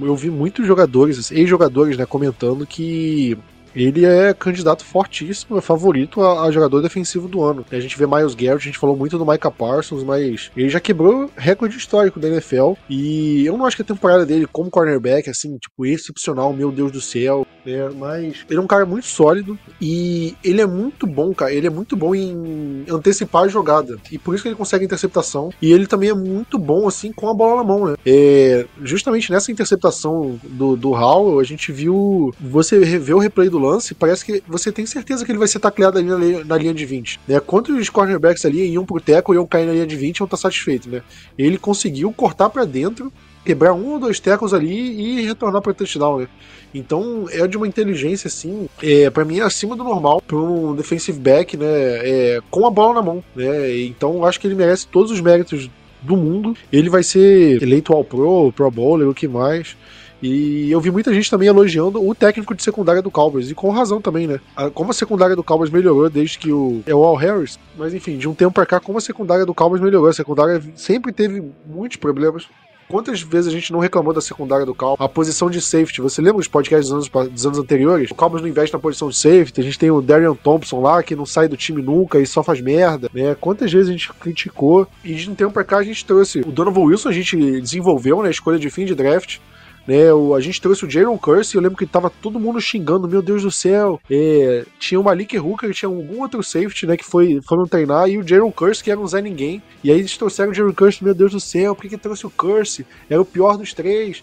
[0.00, 3.38] eu vi muitos jogadores, ex-jogadores, né, comentando que
[3.74, 7.64] ele é candidato fortíssimo, é favorito a, a, jogador defensivo do ano.
[7.70, 10.80] A gente vê Miles Garrett, a gente falou muito do Micah Parsons, mas ele já
[10.80, 12.74] quebrou recorde histórico da NFL.
[12.88, 16.92] E eu não acho que a temporada dele como cornerback, assim, tipo, excepcional, meu Deus
[16.92, 17.88] do céu, né?
[17.96, 21.52] Mas ele é um cara muito sólido e ele é muito bom, cara.
[21.52, 23.96] Ele é muito bom em antecipar a jogada.
[24.10, 25.50] E por isso que ele consegue interceptação.
[25.60, 27.96] E ele também é muito bom, assim, com a bola na mão, né?
[28.06, 32.34] É, justamente nessa interceptação do, do Howell, a gente viu.
[32.40, 35.58] Você vê o replay do lance, parece que você tem certeza que ele vai ser
[35.58, 37.20] tacleado ali na, na linha de 20.
[37.26, 37.40] Né?
[37.40, 40.24] Quantos cornerbacks ali iam pro teco e iam cair na linha de 20 e iam
[40.24, 41.02] estar satisfeitos, né?
[41.38, 43.12] Ele conseguiu cortar para dentro,
[43.44, 46.28] quebrar um ou dois tecos ali e retornar para touchdown, né?
[46.74, 50.74] Então é de uma inteligência assim, é, para mim é acima do normal para um
[50.74, 51.66] defensive back, né?
[51.66, 53.76] É, com a bola na mão, né?
[53.82, 55.70] Então acho que ele merece todos os méritos
[56.04, 56.56] do mundo.
[56.72, 59.76] Ele vai ser eleito ao Pro, Pro Bowler, o que mais.
[60.24, 63.68] E eu vi muita gente também elogiando o técnico de secundária do Cowboys, e com
[63.68, 64.40] razão também, né?
[64.72, 66.82] Como a secundária do Cowboys melhorou desde que o.
[66.86, 69.52] É o Al Harris, mas enfim, de um tempo pra cá, como a secundária do
[69.52, 70.08] Cowboys melhorou.
[70.08, 72.48] A secundária sempre teve muitos problemas.
[72.88, 74.98] Quantas vezes a gente não reclamou da secundária do Cowboys?
[74.98, 78.10] A posição de safety, você lembra dos podcasts dos anos, dos anos anteriores?
[78.10, 81.02] O Cowboys não investe na posição de safety, a gente tem o Darian Thompson lá,
[81.02, 83.36] que não sai do time nunca e só faz merda, né?
[83.38, 84.86] Quantas vezes a gente criticou?
[85.04, 88.22] E de um tempo pra cá a gente trouxe o Donovan Wilson, a gente desenvolveu
[88.22, 89.38] né, escolha de fim de draft.
[89.86, 93.08] Né, o, a gente trouxe o Jaron Curse, eu lembro que tava todo mundo xingando,
[93.08, 94.00] meu Deus do céu.
[94.10, 98.18] É, tinha o Malik Hooker, tinha algum outro safety, né, que foi, foram treinar, e
[98.18, 99.62] o Jaron Curse, que era um Zé Ninguém.
[99.82, 102.26] E aí eles trouxeram o Jaron Curse, meu Deus do céu, por que, que trouxe
[102.26, 102.86] o Curse?
[103.08, 104.22] Era o pior dos três.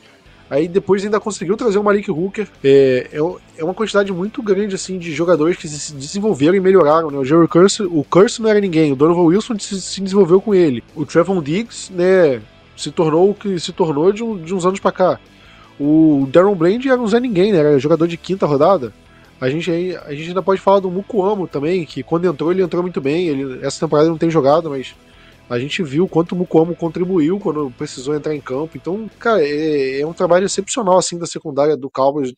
[0.52, 2.45] Aí depois ainda conseguiu trazer o Malik Hooker.
[2.62, 3.19] É, é,
[3.58, 7.10] é, uma quantidade muito grande assim de jogadores que se desenvolveram e melhoraram.
[7.10, 7.17] Né?
[7.17, 10.54] O Jerry Curse, o Curse não era ninguém, o Donovan Wilson se, se desenvolveu com
[10.54, 10.84] ele.
[10.93, 12.41] O Trevon Diggs, né,
[12.76, 15.19] se tornou o que se tornou de, um, de uns anos para cá.
[15.84, 17.58] O Darren Bland era um Zé Ninguém, né?
[17.58, 18.94] Era jogador de quinta rodada.
[19.39, 22.84] A gente, a gente ainda pode falar do Mukuamo também, que quando entrou, ele entrou
[22.84, 23.28] muito bem.
[23.28, 24.94] Ele, essa temporada não tem jogado, mas
[25.50, 28.78] a gente viu quanto o Mukuamo contribuiu quando precisou entrar em campo.
[28.78, 32.32] Então, cara, é, é um trabalho excepcional assim da secundária do Cowboys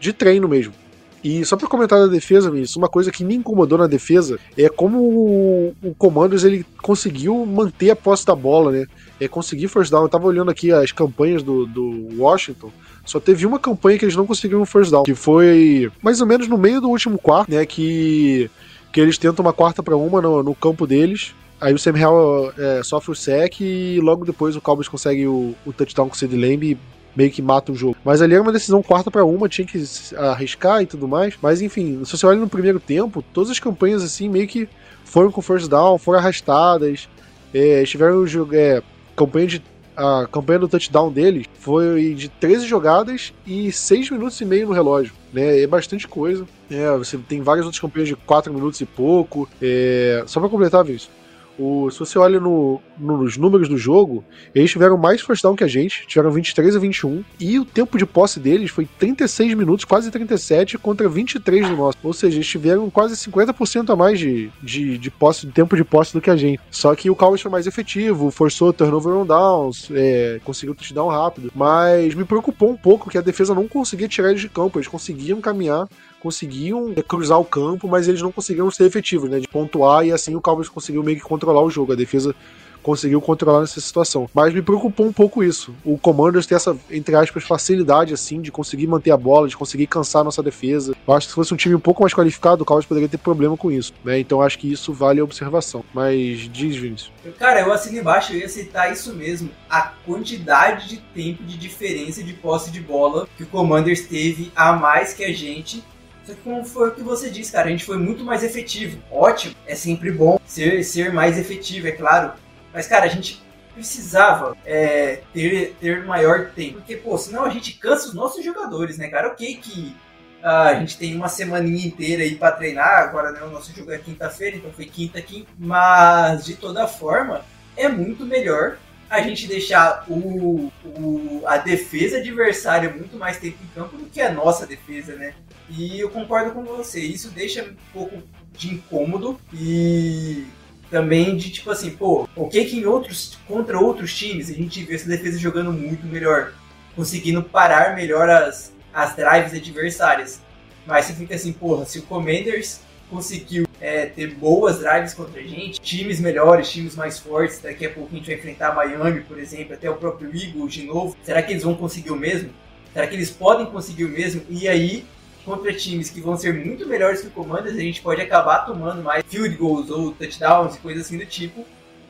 [0.00, 0.74] de treino mesmo.
[1.22, 4.68] E só para comentar da defesa, Vinícius, uma coisa que me incomodou na defesa é
[4.68, 8.86] como o, o Commanders ele conseguiu manter a posse da bola, né?
[9.20, 10.02] É conseguir first down.
[10.02, 12.70] Eu tava olhando aqui as campanhas do, do Washington.
[13.04, 16.48] Só teve uma campanha que eles não conseguiram first down, que foi mais ou menos
[16.48, 17.64] no meio do último quarto, né?
[17.66, 18.50] Que,
[18.92, 21.34] que eles tentam uma quarta para uma no, no campo deles.
[21.60, 25.54] Aí o Sam Howell é, sofre o sec e logo depois o Cowboys consegue o,
[25.66, 26.78] o touchdown com o Sid Lamb e
[27.14, 27.96] meio que mata o jogo.
[28.04, 29.84] Mas ali era uma decisão quarta para uma, tinha que
[30.16, 31.34] arriscar e tudo mais.
[31.42, 34.68] Mas enfim, se você olha no primeiro tempo, todas as campanhas assim meio que
[35.04, 37.08] foram com first down, foram arrastadas.
[37.52, 38.82] É, tiveram é,
[39.20, 39.62] campanha de
[39.96, 44.72] a campanha do touchdown deles foi de 13 jogadas e 6 minutos e meio no
[44.72, 45.12] relógio.
[45.30, 46.46] Né, é bastante coisa.
[46.70, 49.46] É, você tem várias outras campanhas de 4 minutos e pouco.
[49.60, 51.10] É, só para completar, isso.
[51.60, 55.62] O, se você olha no, nos números do jogo, eles tiveram mais first down que
[55.62, 59.84] a gente, tiveram 23 a 21, e o tempo de posse deles foi 36 minutos,
[59.84, 61.98] quase 37, contra 23 do nosso.
[62.02, 65.84] Ou seja, eles tiveram quase 50% a mais de, de, de, posse, de tempo de
[65.84, 66.62] posse do que a gente.
[66.70, 71.52] Só que o Cowboys foi mais efetivo, forçou turnover on downs, é, conseguiu touchdown rápido,
[71.54, 74.88] mas me preocupou um pouco que a defesa não conseguia tirar eles de campo, eles
[74.88, 75.86] conseguiam caminhar
[76.20, 79.40] conseguiam cruzar o campo, mas eles não conseguiram ser efetivos, né?
[79.40, 81.92] De pontuar e assim o Cowboys conseguiu meio que controlar o jogo.
[81.92, 82.34] A defesa
[82.82, 84.28] conseguiu controlar nessa situação.
[84.34, 85.74] Mas me preocupou um pouco isso.
[85.84, 89.86] O Commanders tem essa, entre aspas, facilidade, assim, de conseguir manter a bola, de conseguir
[89.86, 90.94] cansar nossa defesa.
[91.06, 93.18] Eu acho que se fosse um time um pouco mais qualificado, o Cowboys poderia ter
[93.18, 94.18] problema com isso, né?
[94.18, 95.84] Então acho que isso vale a observação.
[95.92, 97.12] Mas diz, Vinícius.
[97.38, 99.50] Cara, eu assino embaixo, eu ia citar isso mesmo.
[99.68, 104.72] A quantidade de tempo de diferença de posse de bola que o Commanders teve a
[104.72, 105.84] mais que a gente
[106.24, 109.00] só que como foi o que você disse, cara, a gente foi muito mais efetivo.
[109.10, 112.32] Ótimo, é sempre bom ser, ser mais efetivo, é claro.
[112.72, 113.42] Mas, cara, a gente
[113.74, 116.74] precisava é, ter, ter maior tempo.
[116.74, 119.28] Porque, pô, senão a gente cansa os nossos jogadores, né, cara?
[119.28, 119.96] Ok que
[120.42, 123.92] ah, a gente tem uma semaninha inteira aí para treinar, agora né, o nosso jogo
[123.92, 125.46] é quinta-feira, então foi quinta aqui.
[125.58, 127.44] Mas, de toda forma,
[127.76, 128.78] é muito melhor
[129.08, 134.20] a gente deixar o, o, a defesa adversária muito mais tempo em campo do que
[134.20, 135.34] a nossa defesa, né?
[135.76, 138.22] E eu concordo com você, isso deixa um pouco
[138.56, 140.44] de incômodo e
[140.90, 144.82] também de tipo assim, pô, o que que em outros contra outros times a gente
[144.82, 146.52] vê essa defesa jogando muito melhor,
[146.96, 150.42] conseguindo parar melhor as, as drives adversárias.
[150.84, 155.44] Mas você fica assim, porra, se o Commanders conseguiu é, ter boas drives contra a
[155.44, 159.38] gente, times melhores, times mais fortes, daqui a pouco a gente vai enfrentar Miami, por
[159.38, 162.50] exemplo, até o próprio Eagles de novo, será que eles vão conseguir o mesmo?
[162.92, 164.42] Será que eles podem conseguir o mesmo?
[164.48, 165.04] E aí
[165.44, 169.02] contra times que vão ser muito melhores que o Commanders, a gente pode acabar tomando
[169.02, 171.64] mais field goals ou touchdowns e coisas assim do tipo.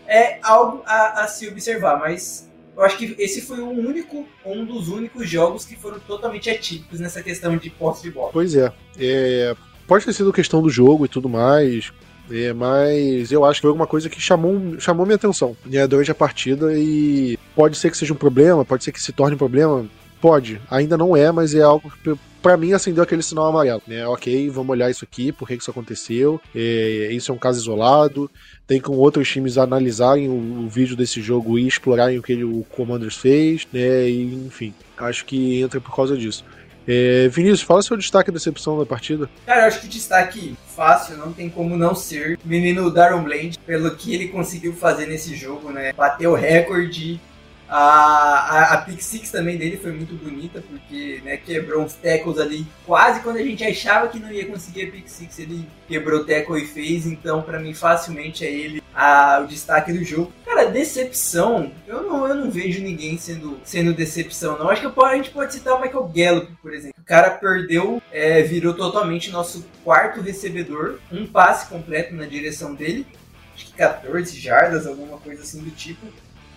[0.06, 4.64] É algo a, a se observar, mas eu acho que esse foi um único, um
[4.64, 8.30] dos únicos jogos que foram totalmente atípicos nessa questão de posse de bola.
[8.32, 8.72] Pois é.
[8.98, 9.54] é
[9.86, 11.92] pode ter sido questão do jogo e tudo mais,
[12.30, 16.12] é, mas eu acho que foi alguma coisa que chamou, chamou minha atenção né, durante
[16.12, 19.38] a partida e pode ser que seja um problema, pode ser que se torne um
[19.38, 19.86] problema,
[20.20, 20.60] pode.
[20.70, 24.06] Ainda não é, mas é algo que para mim acendeu aquele sinal amarelo, né?
[24.06, 26.40] Ok, vamos olhar isso aqui, por que isso aconteceu.
[26.54, 28.30] É, isso é um caso isolado.
[28.66, 32.44] Tem com outros times analisarem o, o, vídeo desse jogo e explorarem o que ele,
[32.44, 34.08] o Commanders fez, né?
[34.08, 36.44] E, enfim, acho que entra por causa disso.
[36.88, 39.28] É, Vinícius, fala seu destaque da decepção da partida.
[39.46, 42.38] Cara, eu acho que o destaque fácil, não tem como não ser.
[42.44, 45.92] Menino Darren Bland, pelo que ele conseguiu fazer nesse jogo, né?
[45.92, 47.20] Bateu recorde,
[47.70, 52.38] a, a, a pick six também dele foi muito bonita, porque né, quebrou uns tackles
[52.38, 52.66] ali.
[52.84, 56.60] Quase quando a gente achava que não ia conseguir a pick six, ele quebrou tackle
[56.60, 57.06] e fez.
[57.06, 60.32] Então, para mim, facilmente é ele a, o destaque do jogo.
[60.44, 64.68] Cara, decepção, eu não, eu não vejo ninguém sendo, sendo decepção, não.
[64.68, 67.00] Acho que a gente pode citar o Michael Gallup, por exemplo.
[67.00, 70.98] O cara perdeu, é, virou totalmente nosso quarto recebedor.
[71.12, 73.06] Um passe completo na direção dele.
[73.54, 76.04] Acho que 14 jardas, alguma coisa assim do tipo.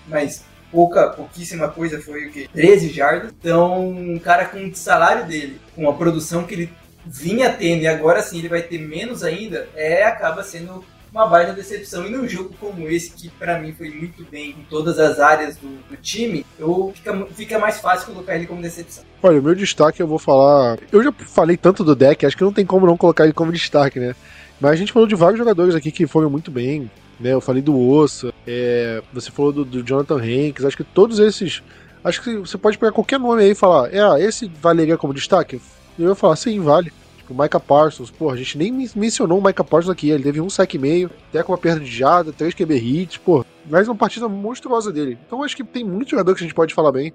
[0.08, 2.49] Mas pouca, pouquíssima coisa, foi o quê?
[2.51, 3.31] 13 jardas.
[3.39, 6.69] Então, um cara com o salário dele, com a produção que ele
[7.05, 11.53] vinha tendo e agora sim ele vai ter menos ainda, é acaba sendo uma baita
[11.53, 12.05] decepção.
[12.07, 15.55] E num jogo como esse, que para mim foi muito bem em todas as áreas
[15.57, 19.03] do, do time, eu fica, fica mais fácil colocar ele como decepção.
[19.21, 20.79] Olha, o meu destaque eu vou falar.
[20.91, 23.51] Eu já falei tanto do deck, acho que não tem como não colocar ele como
[23.51, 24.15] destaque, né?
[24.59, 27.34] Mas a gente falou de vários jogadores aqui que foram muito bem né?
[27.34, 31.63] Eu falei do Ossa, é, você falou do, do, Jonathan Hanks, acho que todos esses.
[32.04, 35.13] Acho que você pode pegar qualquer nome aí e falar, é, ah, esse valeria como
[35.13, 35.62] destaque?
[35.97, 36.91] Eu ia falar, sim, vale.
[37.17, 40.49] Tipo, Micah Parsons, pô, a gente nem mencionou o Micah Parsons aqui, ele teve um
[40.49, 43.95] saque e meio, até com uma perda de jada, três QB hits, pô, mais uma
[43.95, 45.17] partida monstruosa dele.
[45.26, 47.13] Então acho que tem muito jogador que a gente pode falar bem,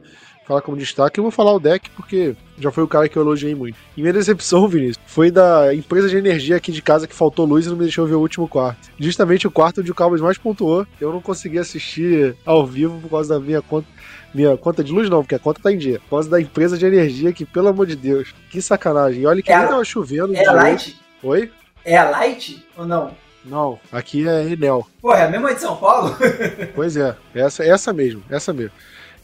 [0.49, 1.21] falar como destaque.
[1.21, 3.77] Eu vou falar o deck porque já foi o cara que eu elogiei muito.
[3.95, 7.67] E minha decepção, Vinícius, foi da empresa de energia aqui de casa que faltou luz
[7.67, 8.89] e não me deixou ver o último quarto.
[8.99, 10.87] Justamente o quarto onde o Cowboys mais pontuou.
[10.99, 13.87] Eu não consegui assistir ao vivo por causa da minha conta.
[14.35, 16.01] Minha conta de luz não, porque a conta tá em dia.
[16.01, 19.23] Por causa da empresa de energia que, pelo amor de Deus, que sacanagem.
[19.23, 20.35] E olha que é nem tava chovendo.
[20.35, 20.97] É a Light?
[21.23, 21.51] Oi?
[21.85, 23.11] É a Light ou não?
[23.45, 24.87] Não, aqui é Enel.
[25.01, 26.15] Pô, é a mesma de São Paulo?
[26.75, 28.73] pois é, essa, essa mesmo, essa mesmo.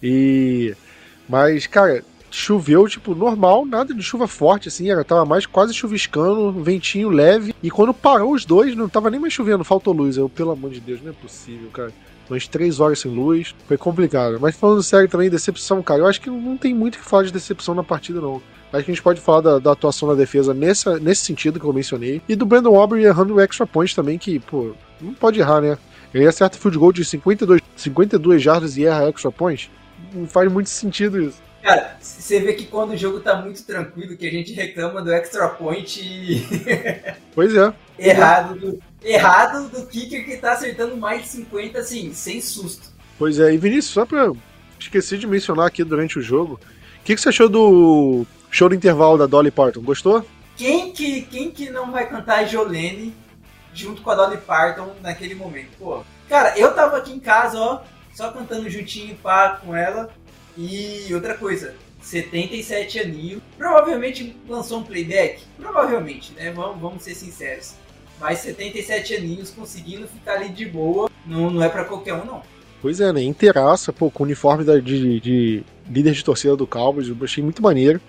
[0.02, 0.74] E.
[1.28, 6.52] Mas, cara, choveu, tipo, normal, nada de chuva forte, assim, era, tava mais quase chuviscando,
[6.52, 7.54] ventinho leve.
[7.62, 10.16] E quando parou os dois, não tava nem mais chovendo, faltou luz.
[10.16, 11.92] Eu, pelo amor de Deus, não é possível, cara.
[12.28, 14.38] Umas três horas sem luz, foi complicado.
[14.40, 17.32] Mas falando sério também, decepção, cara, eu acho que não tem muito que falar de
[17.32, 18.42] decepção na partida, não.
[18.72, 21.66] Acho que a gente pode falar da, da atuação na defesa nessa, nesse sentido que
[21.66, 22.20] eu mencionei.
[22.28, 25.78] E do Brandon Aubrey errando o extra point também, que, pô, não pode errar, né?
[26.12, 29.70] Ele acerta field goal de 52, 52 jardas e erra extra point.
[30.12, 31.42] Não faz muito sentido isso.
[31.62, 35.10] Cara, você vê que quando o jogo tá muito tranquilo, que a gente reclama do
[35.10, 36.44] extra point e...
[37.34, 37.72] Pois é.
[37.98, 42.92] errado, do, errado do kicker que tá acertando mais de 50, assim, sem susto.
[43.18, 44.30] Pois é, e Vinícius, só pra
[44.78, 46.60] esqueci de mencionar aqui durante o jogo,
[47.00, 50.24] o que, que você achou do Show do intervalo da Dolly Parton, gostou?
[50.56, 53.12] Quem que, quem que não vai cantar Jolene
[53.72, 55.70] junto com a Dolly Parton naquele momento?
[55.78, 57.80] Pô, cara, eu tava aqui em casa, ó,
[58.14, 60.10] só cantando juntinho pá com ela.
[60.56, 66.52] E outra coisa, 77 aninhos, provavelmente lançou um playback, provavelmente, né?
[66.52, 67.74] Vamos, vamos ser sinceros.
[68.20, 72.42] Mas 77 aninhos conseguindo ficar ali de boa, não, não é para qualquer um, não.
[72.80, 73.22] Pois é, né?
[73.22, 77.42] Inteiraça, pô, com o uniforme da, de, de líder de torcida do Cowboys, eu achei
[77.42, 78.00] muito maneiro.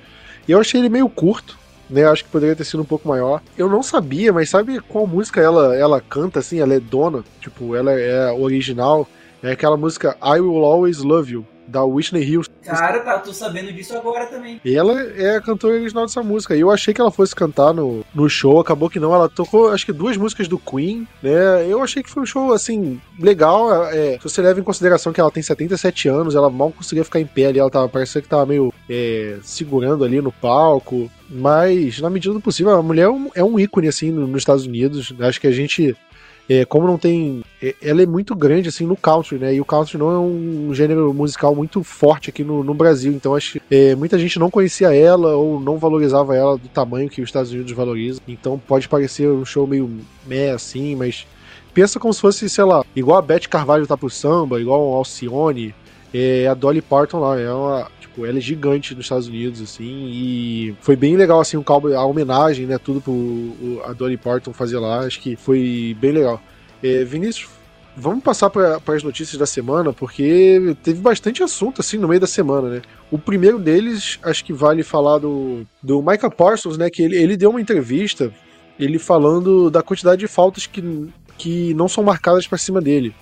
[0.47, 1.57] E eu achei ele meio curto,
[1.89, 2.05] né?
[2.05, 3.41] Acho que poderia ter sido um pouco maior.
[3.57, 6.59] Eu não sabia, mas sabe qual música ela, ela canta assim?
[6.59, 9.07] Ela é dona, tipo, ela é original.
[9.43, 12.53] É aquela música I Will Always Love You da Whitney Houston.
[12.63, 14.59] Cara, tá, tô sabendo disso agora também.
[14.63, 16.55] E ela é a cantora original dessa música.
[16.55, 19.13] E eu achei que ela fosse cantar no, no show, acabou que não.
[19.13, 21.67] Ela tocou, acho que duas músicas do Queen, né?
[21.67, 23.85] Eu achei que foi um show, assim, legal.
[23.87, 27.19] É, se você leva em consideração que ela tem 77 anos, ela mal conseguia ficar
[27.19, 31.09] em pé ali, ela tava, parecia que tava meio é, segurando ali no palco.
[31.29, 34.65] Mas, na medida do possível, a mulher é um, é um ícone, assim, nos Estados
[34.65, 35.13] Unidos.
[35.19, 35.95] Acho que a gente
[36.49, 37.43] é, como não tem.
[37.61, 39.53] É, ela é muito grande assim no country, né?
[39.53, 43.11] E o country não é um gênero musical muito forte aqui no, no Brasil.
[43.11, 47.21] Então acho é, muita gente não conhecia ela ou não valorizava ela do tamanho que
[47.21, 48.21] os Estados Unidos valorizam.
[48.27, 49.89] Então pode parecer um show meio
[50.25, 51.25] meh assim, mas
[51.73, 54.97] pensa como se fosse, sei lá, igual a Beth Carvalho tá pro samba, igual a
[54.97, 55.73] Alcione.
[56.13, 60.07] É, a Dolly Parton lá, é uma, tipo, ela é gigante nos Estados Unidos, assim,
[60.09, 61.63] e foi bem legal, assim, o
[61.95, 66.41] a homenagem, né, tudo pro a Dolly Parton fazer lá, acho que foi bem legal.
[66.81, 67.49] É, Vinícius,
[67.97, 72.27] vamos passar para as notícias da semana, porque teve bastante assunto, assim, no meio da
[72.27, 72.81] semana, né.
[73.11, 77.37] O primeiro deles, acho que vale falar do, do Michael Parsons, né, que ele, ele
[77.37, 78.31] deu uma entrevista,
[78.79, 83.13] ele falando da quantidade de faltas que, que não são marcadas para cima dele.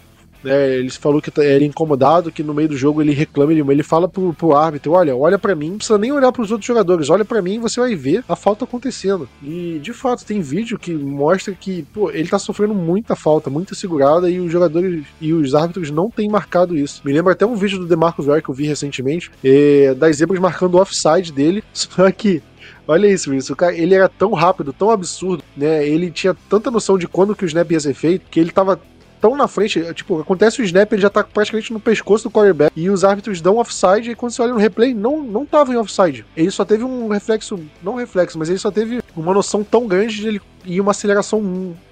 [0.46, 3.62] É, ele falou que tá, era incomodado, que no meio do jogo ele reclama, ele,
[3.62, 6.52] ele fala pro, pro árbitro: olha, olha para mim, não precisa nem olhar para os
[6.52, 9.28] outros jogadores, olha para mim e você vai ver a falta acontecendo.
[9.42, 13.76] E de fato, tem vídeo que mostra que pô, ele tá sofrendo muita falta, muita
[13.76, 17.02] segurada, e os jogadores e os árbitros não têm marcado isso.
[17.06, 20.40] Me lembra até um vídeo do DeMarco Ver que eu vi recentemente, é, das zebras
[20.40, 22.42] marcando o offside dele, só que
[22.88, 23.54] Olha isso, isso.
[23.54, 25.88] O cara, ele era tão rápido, tão absurdo, né?
[25.88, 28.80] Ele tinha tanta noção de quando que o snap ia ser feito, que ele tava
[29.24, 32.74] tão na frente, tipo, acontece o snap, ele já tá praticamente no pescoço do quarterback
[32.76, 35.78] e os árbitros dão offside e quando você olha no replay, não, não tava em
[35.78, 36.26] offside.
[36.36, 40.18] Ele só teve um reflexo, não reflexo, mas ele só teve uma noção tão grande
[40.18, 41.42] de ele e uma aceleração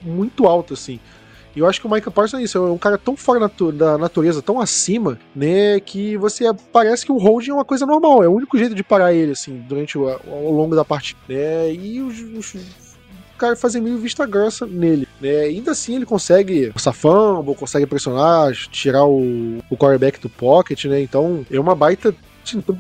[0.02, 1.00] muito alta, assim.
[1.56, 3.98] E eu acho que o Michael Parsons é isso, é um cara tão fora da
[3.98, 8.28] natureza, tão acima, né, que você parece que o holding é uma coisa normal, é
[8.28, 12.02] o único jeito de parar ele, assim, durante o ao longo da partida, né, e
[12.02, 12.91] os, os
[13.42, 15.08] cara fazer meio vista grossa nele.
[15.20, 15.42] Né?
[15.42, 21.02] Ainda assim ele consegue forçar fumble, consegue pressionar, tirar o, o quarterback do pocket, né?
[21.02, 22.14] Então é uma baita,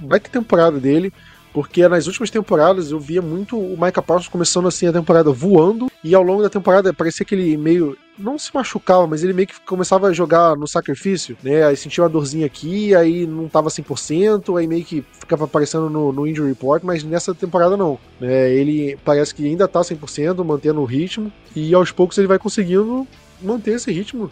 [0.03, 1.11] baita temporada dele
[1.53, 5.91] porque nas últimas temporadas eu via muito o Micah Parsons começando assim a temporada voando
[6.03, 9.47] e ao longo da temporada parecia que ele meio não se machucava, mas ele meio
[9.47, 11.63] que começava a jogar no sacrifício, né?
[11.63, 16.11] Aí sentia uma dorzinha aqui, aí não tava 100%, aí meio que ficava aparecendo no,
[16.11, 18.51] no injury report, mas nessa temporada não, né?
[18.51, 23.07] Ele parece que ainda tá 100%, mantendo o ritmo e aos poucos ele vai conseguindo
[23.41, 24.31] manter esse ritmo.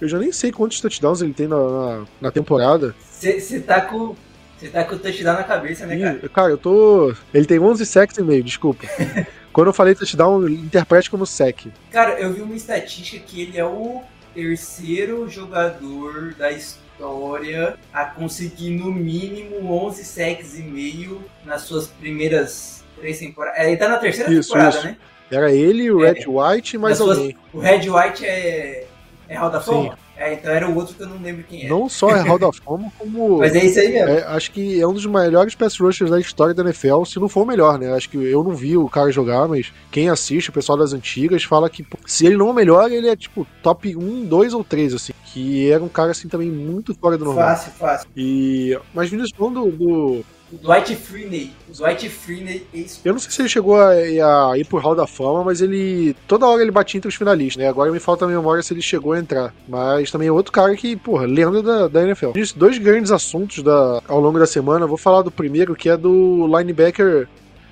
[0.00, 2.94] Eu já nem sei quantos touchdowns ele tem na, na, na temporada.
[3.08, 4.14] Você tá com
[4.62, 6.28] você tá com o touchdown na cabeça, né, cara?
[6.28, 7.14] Cara, eu tô.
[7.34, 8.84] Ele tem 11 sacks e meio, desculpa.
[9.52, 11.66] Quando eu falei touchdown, interprete como sec.
[11.90, 14.02] Cara, eu vi uma estatística que ele é o
[14.34, 22.82] terceiro jogador da história a conseguir no mínimo 11 sacks e meio nas suas primeiras
[22.98, 23.58] três temporadas.
[23.60, 24.86] É, ele tá na terceira Isso, temporada, isso.
[24.86, 24.96] né?
[25.30, 26.12] Era ele, o É.
[26.12, 27.36] Red White e mais Nas suas- alguém.
[27.52, 28.86] O Red White é.
[29.28, 29.90] É Hall da Sim.
[30.16, 31.68] É, então era o outro que eu não lembro quem é.
[31.68, 33.38] Não só é Hall da Fama, como.
[33.40, 34.08] Mas é isso aí mesmo.
[34.08, 37.28] É, acho que é um dos melhores pass rushers da história da NFL, se não
[37.28, 37.92] for o melhor, né?
[37.92, 41.42] Acho que eu não vi o cara jogar, mas quem assiste, o pessoal das antigas,
[41.44, 44.54] fala que pô, se ele não é o melhor, ele é tipo top 1, 2
[44.54, 45.12] ou 3, assim.
[45.32, 47.48] Que era um cara assim também muito fora do normal.
[47.48, 48.08] Fácil, fácil.
[48.16, 48.78] E.
[48.94, 51.50] Mas Vinícius, falando do, do- O Dwight Freeney.
[51.66, 53.00] O Dwight Freeney isso.
[53.02, 56.14] Eu não sei se ele chegou a, a ir pro Hall da Fama, mas ele.
[56.28, 57.68] Toda hora ele batia entre os finalistas, né?
[57.68, 59.54] Agora me falta a memória se ele chegou a entrar.
[59.66, 62.32] Mas também é outro cara que, porra, lenda da, da NFL.
[62.36, 64.86] Isso, dois grandes assuntos da, ao longo da semana.
[64.86, 67.26] Vou falar do primeiro, que é do linebacker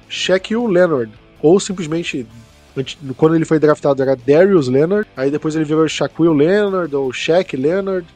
[0.08, 1.12] Shaquille Leonard.
[1.42, 2.26] Ou simplesmente.
[3.16, 7.56] Quando ele foi draftado era Darius Leonard, aí depois ele virou Shaquille Leonard ou Shaq
[7.56, 8.06] Leonard,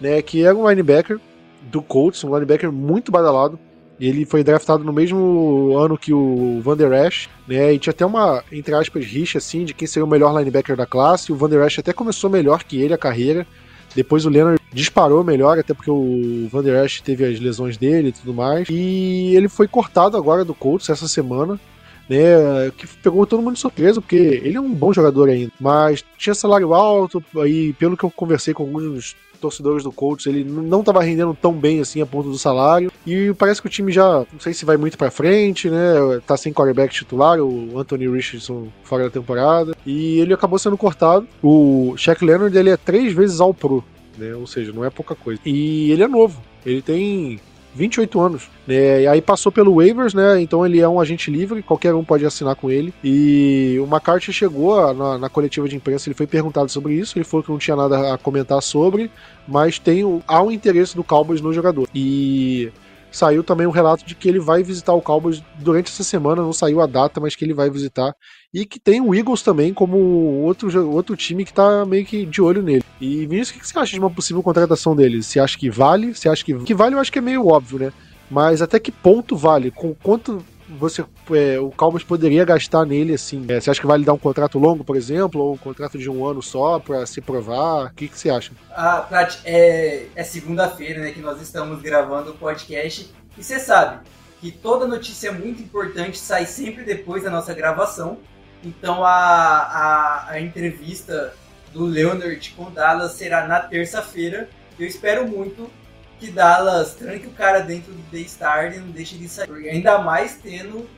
[0.00, 0.22] né?
[0.22, 1.18] Que era um linebacker
[1.62, 3.58] do Colts, um linebacker muito badalado.
[4.00, 7.72] Ele foi draftado no mesmo ano que o Van Der Esch, né?
[7.72, 10.86] E tinha até uma, entre aspas, rixa assim de quem seria o melhor linebacker da
[10.86, 11.32] classe.
[11.32, 13.46] O Van Der Esch até começou melhor que ele a carreira.
[13.94, 18.08] Depois o Leonard disparou melhor, até porque o Van Der Esch teve as lesões dele
[18.08, 18.68] e tudo mais.
[18.68, 21.60] E ele foi cortado agora do Colts essa semana.
[22.08, 26.04] Né, que pegou todo mundo de surpresa, porque ele é um bom jogador ainda, mas
[26.18, 30.80] tinha salário alto, aí pelo que eu conversei com alguns torcedores do Colts, ele não
[30.80, 32.90] estava rendendo tão bem assim a ponto do salário.
[33.06, 36.20] E parece que o time já, não sei se vai muito pra frente, né?
[36.26, 39.76] Tá sem quarterback titular, o Anthony Richardson fora da temporada.
[39.84, 41.28] E ele acabou sendo cortado.
[41.42, 43.84] O Shaq Leonard, ele é três vezes ao pro,
[44.16, 44.34] né?
[44.34, 45.40] Ou seja, não é pouca coisa.
[45.44, 46.40] E ele é novo.
[46.64, 47.38] Ele tem
[47.74, 48.48] 28 anos.
[48.66, 49.02] Né?
[49.02, 50.40] E aí passou pelo waivers, né?
[50.40, 52.94] Então ele é um agente livre, qualquer um pode assinar com ele.
[53.02, 57.24] E o McCarthy chegou na, na coletiva de imprensa, ele foi perguntado sobre isso, ele
[57.24, 59.10] falou que não tinha nada a comentar sobre,
[59.46, 61.88] mas tem há um interesse do Cowboys no jogador.
[61.94, 62.72] E
[63.10, 66.52] saiu também um relato de que ele vai visitar o Cowboys durante essa semana, não
[66.52, 68.14] saiu a data, mas que ele vai visitar.
[68.54, 72.40] E que tem o Eagles também como outro, outro time que tá meio que de
[72.40, 72.84] olho nele.
[73.00, 75.20] E Vinícius, o que você acha de uma possível contratação dele?
[75.20, 76.14] Você acha que vale?
[76.14, 76.94] Você acha que, que vale?
[76.94, 77.92] Eu acho que é meio óbvio, né?
[78.30, 79.72] Mas até que ponto vale?
[79.72, 80.40] Com quanto
[80.78, 83.44] você é, o Cowboys poderia gastar nele assim?
[83.48, 86.08] É, você acha que vale dar um contrato longo, por exemplo, ou um contrato de
[86.08, 87.86] um ano só pra se provar?
[87.86, 88.52] O que, que você acha?
[88.70, 93.12] Ah, Plat, é, é segunda-feira, né, que nós estamos gravando o podcast.
[93.36, 94.06] E você sabe
[94.40, 98.18] que toda notícia muito importante sai sempre depois da nossa gravação.
[98.64, 101.34] Então a, a, a entrevista
[101.72, 104.48] do Leonard com Dallas será na terça-feira.
[104.78, 105.70] Eu espero muito
[106.18, 109.68] que Dallas tranque o cara dentro do Daystar e não deixe de sair.
[109.68, 110.88] Ainda mais tendo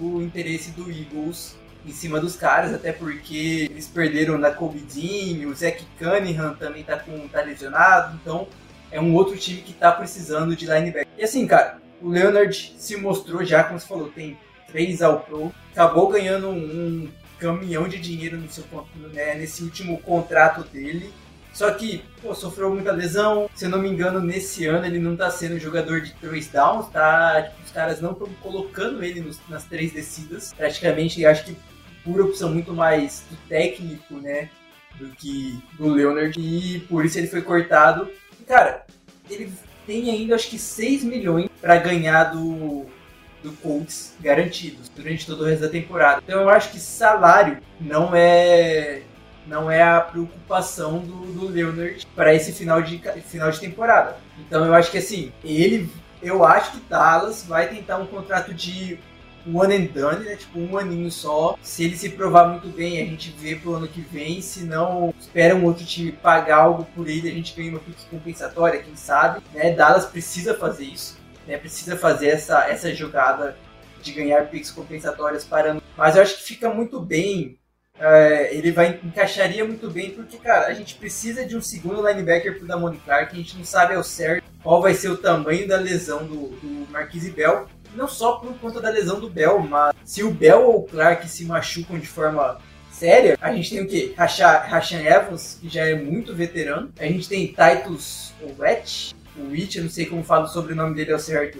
[0.00, 5.54] o interesse do Eagles em cima dos caras, até porque eles perderam na Covidinho, o
[5.54, 8.48] Zach Cunningham também tá, com, tá lesionado, então
[8.90, 11.06] é um outro time que tá precisando de linebacker.
[11.16, 14.36] E assim, cara, o Leonard se mostrou já, como você falou, tem
[14.68, 17.08] três ao pro, acabou ganhando um,
[17.38, 18.64] caminhão de dinheiro no seu,
[19.12, 21.12] né, nesse último contrato dele.
[21.52, 23.48] Só que, pô, sofreu muita lesão.
[23.54, 26.88] Se eu não me engano, nesse ano ele não tá sendo jogador de três downs,
[26.88, 27.42] tá?
[27.42, 30.52] Tipo, os caras não estão colocando ele nos- nas três descidas.
[30.52, 31.56] Praticamente, acho que
[32.04, 34.50] por opção muito mais do técnico, né?
[34.98, 36.38] Do que do Leonard.
[36.38, 38.10] E por isso ele foi cortado.
[38.38, 38.84] E, cara,
[39.30, 39.50] ele
[39.86, 42.84] tem ainda acho que 6 milhões para ganhar do,
[43.46, 46.20] do Colts garantidos durante todo o resto da temporada.
[46.24, 49.02] Então eu acho que salário não é
[49.46, 54.16] não é a preocupação do, do Leonard para esse final de, final de temporada.
[54.40, 55.88] Então eu acho que assim, ele
[56.20, 58.98] eu acho que Dallas vai tentar um contrato de
[59.54, 60.34] one and done, né?
[60.34, 61.56] Tipo, um aninho só.
[61.62, 64.40] Se ele se provar muito bem, a gente vê pro ano que vem.
[64.40, 68.04] Se não, espera um outro time pagar algo por ele, a gente ganha uma pique
[68.10, 69.40] compensatória, quem sabe.
[69.54, 69.72] Né?
[69.72, 71.16] Dallas precisa fazer isso.
[71.46, 71.56] Né?
[71.58, 73.56] Precisa fazer essa, essa jogada
[74.02, 75.82] de ganhar picks compensatórias parando.
[75.96, 77.58] Mas eu acho que fica muito bem.
[77.98, 82.58] é, ele vai encaixaria muito bem, porque, cara, a gente precisa de um segundo linebacker
[82.58, 85.76] pro Damone Clark, a gente não sabe ao certo qual vai ser o tamanho da
[85.78, 90.22] lesão do, do Marquise Bell não só por conta da lesão do Bell, mas se
[90.22, 92.60] o Bell ou o Clark se machucam de forma
[92.92, 94.12] séria, a gente tem o quê?
[94.14, 96.92] Rasha- Rashan Evans, que já é muito veterano.
[96.98, 101.18] A gente tem Titus Wett, o Witch, não sei como falo o sobrenome dele ao
[101.18, 101.58] certo,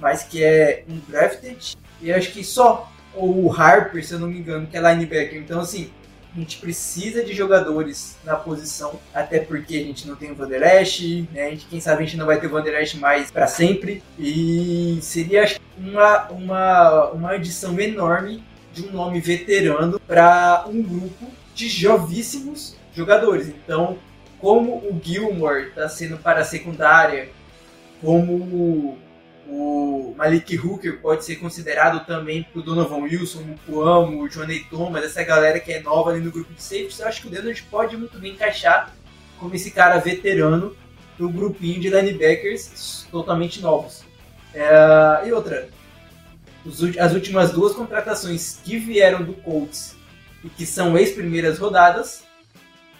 [0.00, 1.76] mas que é um drafted.
[2.00, 5.38] E acho que só o Harper, se eu não me engano, que é linebacker.
[5.38, 5.90] Então, assim,
[6.34, 10.48] a gente precisa de jogadores na posição, até porque a gente não tem o Van
[10.48, 11.46] Der Esch, né?
[11.46, 13.46] A gente, quem sabe a gente não vai ter o Van Der Esch mais para
[13.46, 14.02] sempre.
[14.18, 15.44] E seria
[15.76, 18.42] uma, uma, uma adição enorme
[18.72, 23.48] de um nome veterano para um grupo de jovíssimos jogadores.
[23.48, 23.98] Então,
[24.42, 27.28] como o Gilmore está sendo para a secundária,
[28.00, 28.98] como o,
[29.46, 34.58] o Malik Hooker pode ser considerado também para o Donovan Wilson, o Puamo, o Johnny
[34.64, 37.30] Thomas, essa galera que é nova ali no grupo de safeties, eu acho que o
[37.30, 38.92] Leonard pode muito bem encaixar
[39.38, 40.76] como esse cara veterano
[41.16, 44.02] do grupinho de linebackers totalmente novos.
[44.52, 45.68] É, e outra,
[46.98, 49.94] as últimas duas contratações que vieram do Colts
[50.42, 52.24] e que são ex-primeiras rodadas,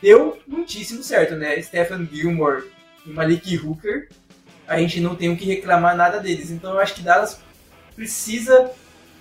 [0.02, 1.62] deu muitíssimo certo, né?
[1.62, 2.64] Stephen Gilmore
[3.06, 4.08] e Malik Hooker,
[4.66, 6.50] a gente não tem o que reclamar nada deles.
[6.50, 7.40] Então eu acho que Dallas
[7.94, 8.70] precisa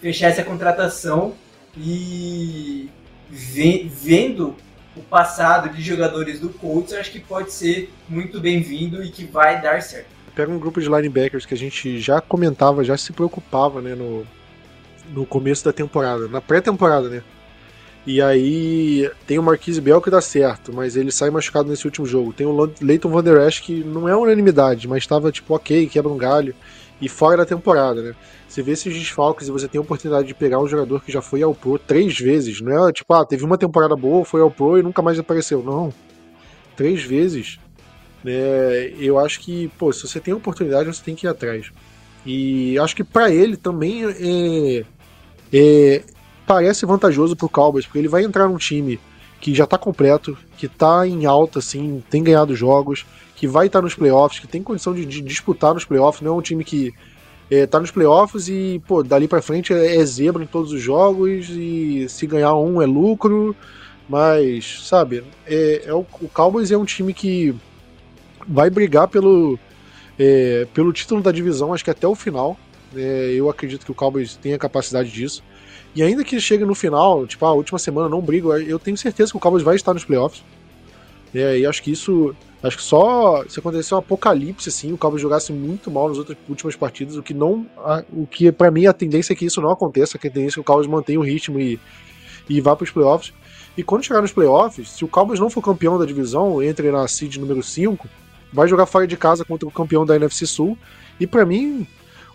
[0.01, 1.35] fechar essa contratação
[1.77, 2.89] e
[3.29, 4.55] vendo
[4.95, 9.23] o passado de jogadores do Colts, eu acho que pode ser muito bem-vindo e que
[9.23, 10.07] vai dar certo.
[10.35, 14.25] Pega um grupo de linebackers que a gente já comentava, já se preocupava, né, no,
[15.13, 17.23] no começo da temporada, na pré-temporada, né?
[18.05, 22.05] E aí tem o Marquise Bell que dá certo, mas ele sai machucado nesse último
[22.05, 22.33] jogo.
[22.33, 26.11] Tem o Leighton Van Der Esch que não é unanimidade, mas estava tipo ok, quebra
[26.11, 26.55] um galho
[26.99, 28.15] e fora da temporada, né?
[28.47, 31.21] Você vê esses desfalques e você tem a oportunidade de pegar um jogador que já
[31.21, 34.51] foi ao Pro três vezes, não é tipo, ah, teve uma temporada boa, foi ao
[34.51, 35.63] Pro e nunca mais apareceu.
[35.63, 35.93] Não.
[36.75, 37.59] Três vezes.
[38.23, 38.93] Né?
[38.99, 41.71] Eu acho que, pô, se você tem a oportunidade, você tem que ir atrás.
[42.25, 44.85] E acho que para ele também é,
[45.53, 46.03] é,
[46.51, 48.99] parece vantajoso pro Cowboys, porque ele vai entrar num time
[49.39, 53.05] que já tá completo, que tá em alta, assim, tem ganhado jogos,
[53.37, 56.33] que vai estar tá nos playoffs, que tem condição de, de, disputar nos playoffs, não
[56.33, 56.93] é um time que
[57.49, 60.81] é, tá nos playoffs e, pô, dali para frente é, é, zebra em todos os
[60.81, 63.55] jogos e se ganhar um é lucro,
[64.09, 67.55] mas, sabe, é, é o, o Cowboys é um time que
[68.45, 69.57] vai brigar pelo,
[70.19, 72.57] é, pelo título da divisão, acho que até o final.
[72.93, 75.41] É, eu acredito que o Cowboys tem a capacidade disso.
[75.93, 79.31] E ainda que chegue no final, tipo, a última semana não brigo, eu tenho certeza
[79.31, 80.43] que o Cowboys vai estar nos playoffs.
[81.33, 82.35] É, e acho que isso.
[82.63, 86.37] Acho que só se acontecer um apocalipse, assim, o Cowboys jogasse muito mal nas outras
[86.47, 87.65] últimas partidas, o que não.
[87.79, 90.55] A, o que para mim a tendência é que isso não aconteça, que a tendência
[90.55, 91.79] é que o Cowboys mantenha o ritmo e,
[92.47, 93.33] e vá para os playoffs.
[93.75, 97.07] E quando chegar nos playoffs, se o Cowboys não for campeão da divisão, entre na
[97.07, 98.07] seed número 5,
[98.53, 100.77] vai jogar fora de casa contra o campeão da NFC Sul.
[101.19, 101.87] E para mim,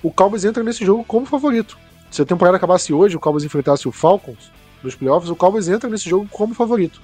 [0.03, 1.79] o Cowboys entra nesse jogo como favorito
[2.11, 4.51] se a temporada acabasse hoje, o Cowboys enfrentasse o Falcons
[4.83, 7.01] nos playoffs, o Cowboys entra nesse jogo como favorito.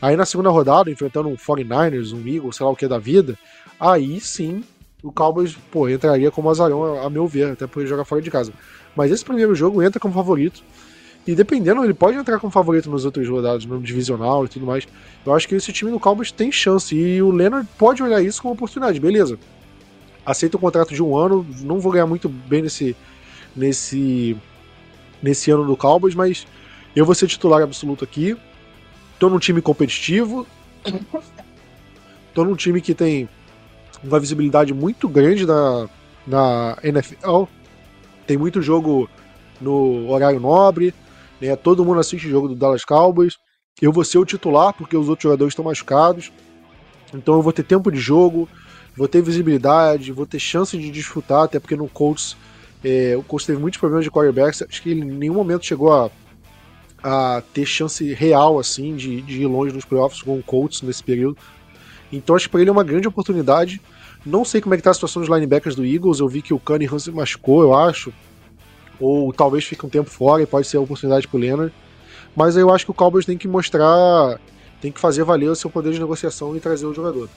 [0.00, 3.38] Aí na segunda rodada, enfrentando um 49ers, um Eagles, sei lá o que da vida,
[3.78, 4.62] aí sim
[5.02, 8.52] o Cowboys, pô, entraria como azarão, a, meu ver, até por jogar fora de casa.
[8.96, 10.62] Mas esse primeiro jogo entra como favorito.
[11.26, 14.86] E dependendo, ele pode entrar como favorito nos outros rodados, no divisional e tudo mais.
[15.24, 16.94] Eu acho que esse time do Cowboys tem chance.
[16.94, 19.00] E o Leonard pode olhar isso como oportunidade.
[19.00, 19.38] Beleza.
[20.24, 22.96] Aceita o contrato de um ano, não vou ganhar muito bem nesse,
[23.56, 24.36] nesse,
[25.22, 26.46] nesse ano do Cowboys, mas
[26.94, 28.36] eu vou ser titular absoluto aqui.
[29.18, 30.46] Tô num time competitivo.
[32.34, 33.28] Tô num time que tem
[34.02, 35.88] uma visibilidade muito grande na,
[36.26, 37.44] na NFL.
[38.26, 39.08] Tem muito jogo
[39.60, 40.94] no horário nobre.
[41.40, 41.54] Né?
[41.56, 43.36] Todo mundo assiste o jogo do Dallas Cowboys.
[43.80, 46.32] Eu vou ser o titular porque os outros jogadores estão machucados.
[47.12, 48.48] Então eu vou ter tempo de jogo,
[48.96, 52.36] vou ter visibilidade, vou ter chance de desfrutar, até porque no Colts
[52.84, 55.92] é, o Colts teve muitos problemas de quarterbacks, acho que ele em nenhum momento chegou
[55.92, 56.10] a,
[57.02, 61.02] a ter chance real assim de, de ir longe nos playoffs com o Colts nesse
[61.02, 61.38] período.
[62.12, 63.80] Então acho que para ele é uma grande oportunidade.
[64.24, 66.54] Não sei como é que tá a situação dos linebackers do Eagles, eu vi que
[66.54, 68.12] o Cunningham se machucou, eu acho.
[69.00, 71.72] Ou talvez fique um tempo fora e pode ser a oportunidade pro Leonard.
[72.36, 74.38] Mas eu acho que o Cowboys tem que mostrar,
[74.80, 77.28] tem que fazer valer o seu poder de negociação e trazer o jogador.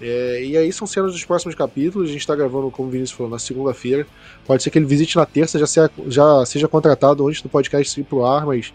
[0.00, 2.08] É, e aí são cenas dos próximos capítulos.
[2.08, 4.06] A gente está gravando, como o Vinícius falou, na segunda-feira.
[4.46, 8.00] Pode ser que ele visite na terça, já seja, já seja contratado antes do podcast
[8.00, 8.72] ir pro ar, mas.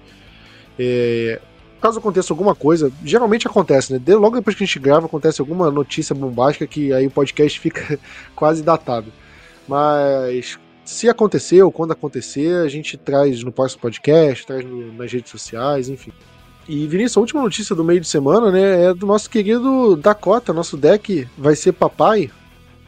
[0.78, 1.40] É,
[1.82, 4.02] caso aconteça alguma coisa, geralmente acontece, né?
[4.16, 8.00] Logo depois que a gente grava, acontece alguma notícia bombástica que aí o podcast fica
[8.36, 9.12] quase datado.
[9.68, 14.66] Mas se acontecer ou quando acontecer, a gente traz no próximo podcast, traz
[14.98, 16.12] nas redes sociais, enfim.
[16.70, 20.54] E Vinícius, a última notícia do meio de semana, né, é do nosso querido Dakota,
[20.54, 22.30] nosso deck vai ser papai.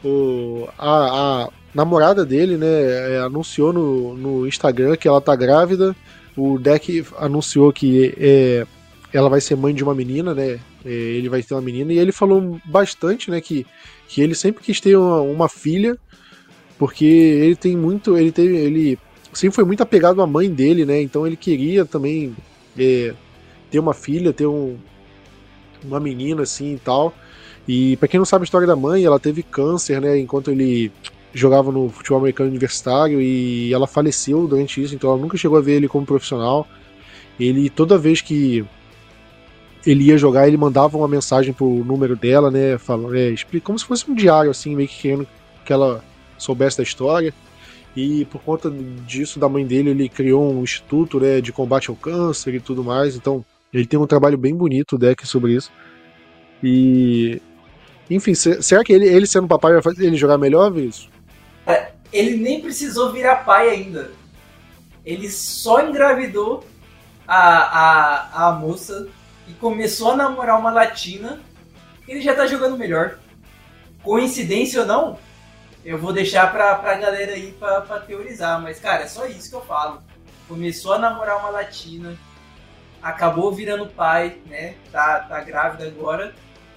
[0.04, 2.66] O, a, a namorada dele, né,
[3.14, 5.96] é, anunciou no, no Instagram que ela tá grávida.
[6.36, 8.64] O deck anunciou que é,
[9.12, 10.60] ela vai ser mãe de uma menina, né?
[10.84, 13.66] É, ele vai ter uma menina e ele falou bastante, né, que,
[14.06, 15.98] que ele sempre quis ter uma, uma filha,
[16.78, 18.96] porque ele tem muito, ele teve, ele
[19.32, 21.02] sempre foi muito apegado à mãe dele, né?
[21.02, 22.32] Então ele queria também
[22.78, 23.12] é,
[23.72, 24.76] ter uma filha, ter um,
[25.82, 27.12] uma menina assim e tal.
[27.66, 30.92] E para quem não sabe a história da mãe, ela teve câncer, né, enquanto ele
[31.32, 35.62] jogava no futebol americano universitário e ela faleceu durante isso, então ela nunca chegou a
[35.62, 36.68] ver ele como profissional.
[37.40, 38.64] Ele toda vez que
[39.86, 42.76] ele ia jogar, ele mandava uma mensagem pro número dela, né?
[42.76, 45.26] Falando, é, como se fosse um diário, assim, meio que querendo
[45.64, 46.04] que ela
[46.36, 47.32] soubesse da história.
[47.96, 48.70] E por conta
[49.06, 52.82] disso, da mãe dele, ele criou um instituto né, de combate ao câncer e tudo
[52.82, 53.16] mais.
[53.16, 55.70] Então, ele tem um trabalho bem bonito, o deck, sobre isso.
[56.62, 57.40] E.
[58.10, 61.08] Enfim, será que ele, ele sendo papai vai fazer ele jogar melhor, isso?
[61.66, 64.10] É, ele nem precisou virar pai ainda.
[65.04, 66.64] Ele só engravidou
[67.26, 69.08] a, a, a moça
[69.48, 71.40] e começou a namorar uma latina.
[72.06, 73.18] Ele já tá jogando melhor.
[74.02, 75.18] Coincidência ou não,
[75.84, 78.60] eu vou deixar pra, pra galera aí pra, pra teorizar.
[78.60, 80.02] Mas, cara, é só isso que eu falo.
[80.46, 82.16] Começou a namorar uma latina,
[83.02, 84.74] acabou virando pai, né?
[84.90, 86.32] Tá, tá grávida agora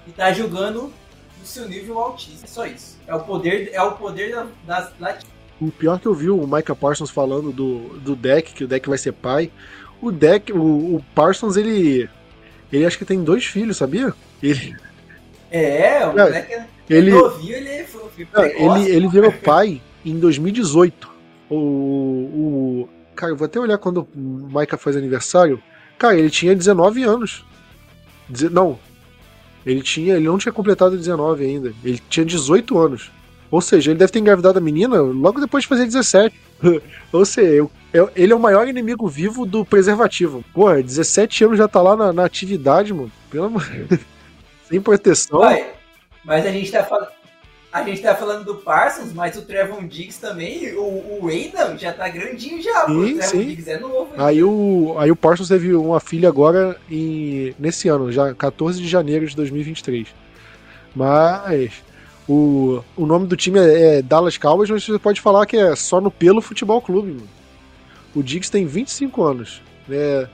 [0.07, 0.91] e tá jogando
[1.39, 2.43] no seu nível altíssimo.
[2.43, 2.97] É só isso.
[3.07, 5.35] É o poder, é o poder das latinas.
[5.61, 8.89] O pior que eu vi o Micah Parsons falando do, do deck, que o deck
[8.89, 9.51] vai ser pai.
[10.01, 12.09] O deck, o, o Parsons, ele.
[12.71, 14.13] Ele acho que tem dois filhos, sabia?
[14.43, 14.75] Ele.
[15.49, 18.01] É, o é, deck é ele, novinho, ele, foi,
[18.57, 21.09] ele, ele virou pai em 2018.
[21.49, 22.89] O, o.
[23.15, 25.61] Cara, eu vou até olhar quando o Micah faz aniversário.
[25.97, 27.45] Cara, ele tinha 19 anos.
[28.51, 28.77] Não.
[29.65, 30.15] Ele tinha.
[30.15, 31.73] Ele não tinha completado 19 ainda.
[31.83, 33.11] Ele tinha 18 anos.
[33.49, 36.35] Ou seja, ele deve ter engravidado a menina logo depois de fazer 17.
[37.11, 40.43] Ou seja, eu, eu, ele é o maior inimigo vivo do preservativo.
[40.53, 43.11] Porra, 17 anos já tá lá na, na atividade, mano.
[43.29, 43.65] Pelo amor.
[44.67, 45.39] Sem proteção.
[45.39, 45.71] Vai.
[46.23, 47.14] Mas a gente tá falando.
[47.75, 51.91] A gente tá falando do Parsons, mas o Trevon Diggs também, o, o Aidan já
[51.91, 53.45] tá grandinho já, sim, o Trevon sim.
[53.47, 54.13] Diggs é novo.
[54.17, 58.87] Aí o, aí o Parsons teve uma filha agora em, nesse ano, já 14 de
[58.87, 60.07] janeiro de 2023.
[60.95, 61.73] Mas
[62.29, 65.75] o, o nome do time é, é Dallas Cowboys, mas você pode falar que é
[65.75, 67.11] só no pelo futebol clube.
[67.11, 67.27] Mano.
[68.15, 69.61] O Diggs tem 25 anos.
[69.85, 70.29] Né?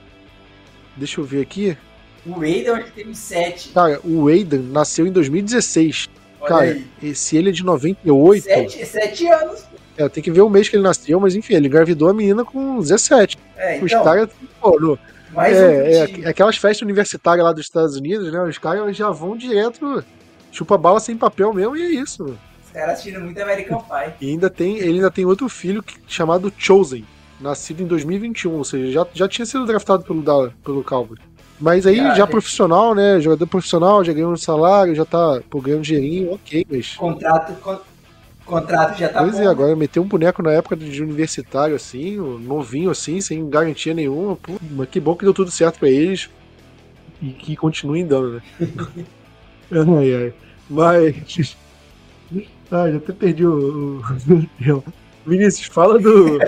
[0.96, 1.76] Deixa eu ver aqui.
[2.24, 3.70] O Aiden acho que tem 7.
[3.70, 6.08] Cara, o Aiden nasceu em 2016.
[6.42, 6.86] Olha Cara, aí.
[7.02, 8.44] esse ele é de 98.
[8.44, 9.64] 7, 7 anos.
[9.96, 12.44] É, tem que ver o mês que ele nasceu, mas enfim, ele engravidou a menina
[12.44, 13.38] com 17.
[13.56, 14.28] É, então, Os caras,
[14.60, 14.98] pô, no,
[15.34, 18.42] é, um é, é, aquelas festas universitárias lá dos Estados Unidos, né?
[18.42, 20.04] Os caras já vão direto,
[20.50, 22.24] chupa bala sem papel mesmo e é isso.
[22.64, 24.12] Os caras tiram muito American Pie.
[24.20, 27.04] E ainda tem, ele ainda tem outro filho que, chamado Chosen,
[27.40, 30.22] nascido em 2021, ou seja, já, já tinha sido draftado pelo,
[30.64, 31.20] pelo Calvary.
[31.62, 33.20] Mas aí já, já profissional, né?
[33.20, 36.96] Jogador profissional, já ganhou um salário, já tá pô, ganhando dinheirinho, ok, mas.
[36.96, 37.78] Contrato, con...
[38.44, 39.48] contrato já tá pois é, bom.
[39.48, 44.34] é, agora meter um boneco na época de universitário, assim, novinho assim, sem garantia nenhuma,
[44.34, 46.28] pô, mas que bom que deu tudo certo pra eles.
[47.22, 48.42] E que continuem dando, né?
[49.70, 50.34] ai, ai.
[50.68, 51.56] Mas.
[52.72, 54.02] Ah, já até perdi o.
[54.02, 54.84] o...
[55.24, 56.40] Vinícius, fala do.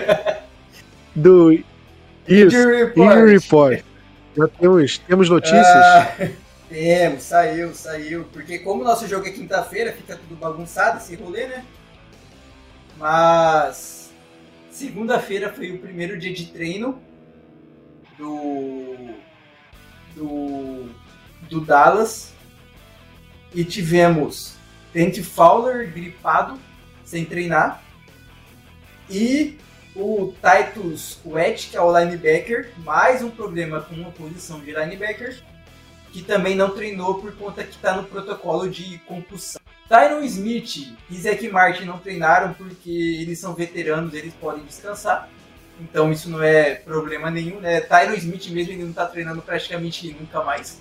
[1.14, 1.52] do.
[1.52, 3.12] Isso, Injury Report.
[3.12, 3.93] Injury Report.
[4.36, 5.66] Já temos, temos notícias?
[5.66, 6.16] Ah,
[6.68, 8.24] temos, saiu, saiu.
[8.32, 11.64] Porque como o nosso jogo é quinta-feira, fica tudo bagunçado esse rolê, né?
[12.98, 14.12] Mas
[14.70, 17.00] segunda-feira foi o primeiro dia de treino
[18.18, 19.14] do,
[20.14, 20.90] do,
[21.48, 22.32] do Dallas
[23.54, 24.56] e tivemos
[24.92, 26.58] Dante Fowler gripado
[27.04, 27.82] sem treinar
[29.08, 29.58] e
[29.94, 35.40] o Titus Wett, que é o linebacker, mais um problema com uma posição de linebacker,
[36.12, 39.60] que também não treinou por conta que está no protocolo de concussão.
[39.88, 45.28] Tyron Smith e Zach Martin não treinaram porque eles são veteranos, eles podem descansar.
[45.80, 47.80] Então isso não é problema nenhum, né?
[47.80, 50.80] Tyron Smith mesmo ele não está treinando praticamente nunca mais.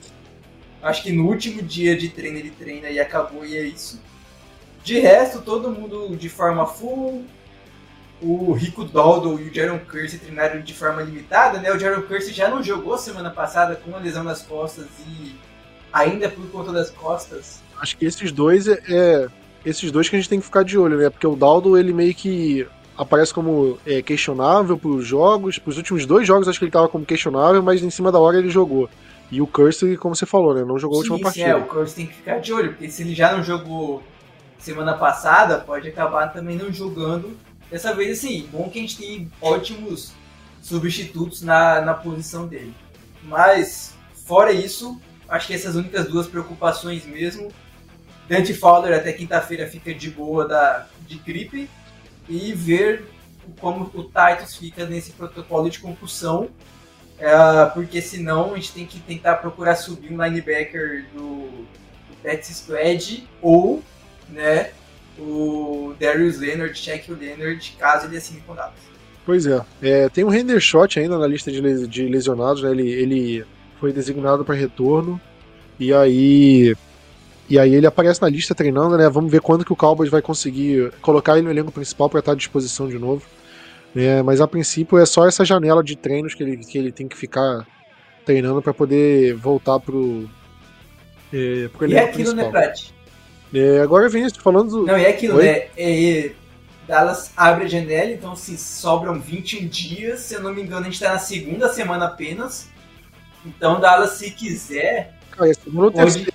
[0.81, 4.01] Acho que no último dia de treino ele treina e acabou e é isso.
[4.83, 7.25] De resto, todo mundo de forma full,
[8.23, 11.71] o Rico Daldo e o Jaron Curse treinaram de forma limitada, né?
[11.71, 15.35] O Jaron Curse já não jogou semana passada com uma lesão nas costas e
[15.91, 17.61] ainda por conta das costas.
[17.79, 19.27] Acho que esses dois é, é
[19.65, 21.09] esses dois que a gente tem que ficar de olho, né?
[21.09, 22.65] Porque o Daldo ele meio que
[22.97, 25.59] aparece como é, questionável para os jogos.
[25.59, 28.19] Para os últimos dois jogos acho que ele estava como questionável, mas em cima da
[28.19, 28.89] hora ele jogou.
[29.29, 30.63] E o Curse, como você falou, né?
[30.63, 31.49] Não jogou a última sim, partida.
[31.49, 34.01] É, o Curse tem que ficar de olho, porque se ele já não jogou
[34.59, 37.35] semana passada, pode acabar também não jogando
[37.73, 40.11] Dessa vez, assim, bom que a gente tem ótimos
[40.61, 42.71] substitutos na, na posição dele.
[43.23, 43.95] Mas,
[44.27, 47.51] fora isso, acho que essas únicas duas preocupações mesmo.
[48.29, 51.67] Dante Fowler até quinta-feira fica de boa da, de gripe
[52.29, 53.07] e ver
[53.59, 56.49] como o Titus fica nesse protocolo de concussão,
[57.17, 62.55] é, porque senão a gente tem que tentar procurar subir um linebacker do, do Pets
[62.55, 63.81] Squad ou
[64.29, 64.73] né,
[65.19, 68.73] o Darius Leonard, Shaq Leonard, caso ele assine com Dallas.
[69.25, 69.61] Pois é.
[69.81, 70.09] é.
[70.09, 72.71] Tem um Hendershot ainda na lista de, de lesionados, né?
[72.71, 73.45] Ele, ele
[73.79, 75.19] foi designado para retorno.
[75.79, 76.75] E aí.
[77.49, 79.09] E aí ele aparece na lista treinando, né?
[79.09, 82.31] Vamos ver quando que o Cowboys vai conseguir colocar ele no elenco principal para estar
[82.31, 83.23] à disposição de novo.
[83.95, 87.07] É, mas a princípio é só essa janela de treinos que ele, que ele tem
[87.07, 87.67] que ficar
[88.25, 90.27] treinando para poder voltar pro,
[91.31, 92.45] é, pro E é aquilo, né, principal.
[92.45, 92.93] né, Prati?
[93.53, 94.69] É, agora vem falando.
[94.69, 94.85] Do...
[94.85, 95.45] Não, e é aquilo, Oi?
[95.45, 95.67] né?
[95.77, 96.31] É,
[96.87, 100.89] Dallas abre a janela, então se sobram 21 dias, se eu não me engano, a
[100.89, 102.67] gente tá na segunda semana apenas.
[103.45, 105.13] Então Dallas, se quiser.
[105.31, 106.31] Cara, é segunda ou terceira.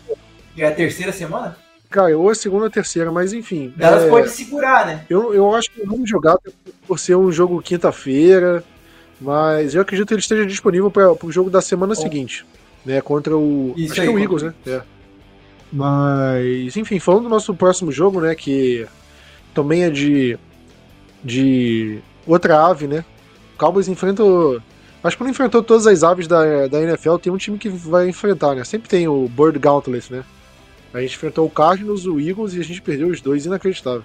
[0.57, 1.57] É a terceira semana?
[1.91, 3.73] Cara, ou a segunda ou terceira, mas enfim.
[3.77, 4.09] Dallas é...
[4.09, 5.05] pode segurar, né?
[5.09, 6.37] Eu, eu acho que vamos jogar
[6.87, 8.63] por ser um jogo quinta-feira,
[9.21, 12.01] mas eu acredito que ele esteja disponível para o jogo da semana Bom.
[12.01, 12.47] seguinte,
[12.85, 13.01] né?
[13.01, 13.75] Contra o.
[13.77, 14.55] Isso acho aí, que é o Eagles, né?
[14.67, 14.83] É.
[15.73, 18.35] Mas, enfim, falando do nosso próximo jogo, né?
[18.35, 18.87] Que
[19.55, 20.39] também é de.
[21.23, 23.05] de outra ave, né?
[23.55, 24.23] O Cowboys enfrenta.
[25.03, 28.09] Acho que não enfrentou todas as aves da, da NFL, tem um time que vai
[28.09, 28.65] enfrentar, né?
[28.65, 30.25] Sempre tem o Bird Gauntlet, né?
[30.93, 34.03] A gente enfrentou o Cardinals, o Eagles e a gente perdeu os dois, inacreditável.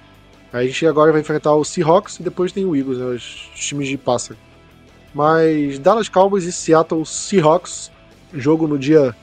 [0.52, 3.06] A gente agora vai enfrentar o Seahawks e depois tem o Eagles, né?
[3.06, 4.38] Os times de pássaro.
[5.14, 7.92] Mas Dallas Cowboys e Seattle Seahawks,
[8.34, 9.16] jogo no dia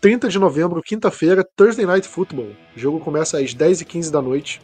[0.00, 2.50] 30 de novembro, quinta-feira, Thursday Night Football.
[2.76, 4.60] O jogo começa às 10h15 da noite,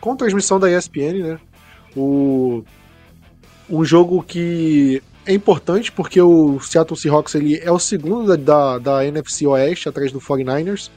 [0.00, 1.40] com transmissão da ESPN, né?
[1.96, 2.64] O...
[3.70, 9.06] Um jogo que é importante porque o Seattle Seahawks ele é o segundo da, da
[9.06, 10.90] NFC Oeste, atrás do 49ers.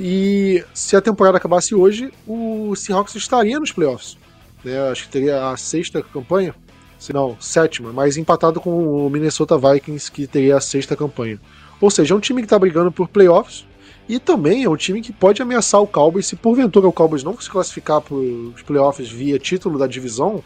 [0.00, 4.16] E se a temporada acabasse hoje, o Seahawks estaria nos playoffs.
[4.64, 4.80] Né?
[4.90, 6.54] Acho que teria a sexta campanha,
[6.98, 11.38] se não, sétima, mas empatado com o Minnesota Vikings, que teria a sexta campanha.
[11.80, 13.66] Ou seja, é um time que está brigando por playoffs
[14.08, 17.38] e também é um time que pode ameaçar o Cowboys se porventura o Cowboys não
[17.38, 20.42] se classificar para os playoffs via título da divisão.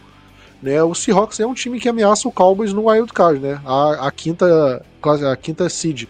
[0.60, 4.06] Né, o Seahawks é um time que ameaça o Cowboys no wild card, né, a,
[4.06, 6.04] a quinta a quinta seed.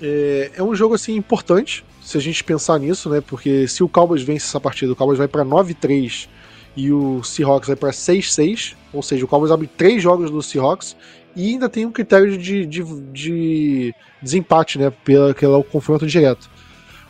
[0.00, 3.88] É, é, um jogo assim importante se a gente pensar nisso, né, porque se o
[3.88, 6.28] Cowboys vence essa partida, o Cowboys vai para 9-3
[6.76, 10.94] e o Seahawks vai para 6-6, ou seja, o Cowboys abre três jogos do Seahawks
[11.36, 12.82] e ainda tem um critério de, de,
[13.12, 14.90] de desempate, né?
[15.04, 16.50] Pela, pelo confronto direto.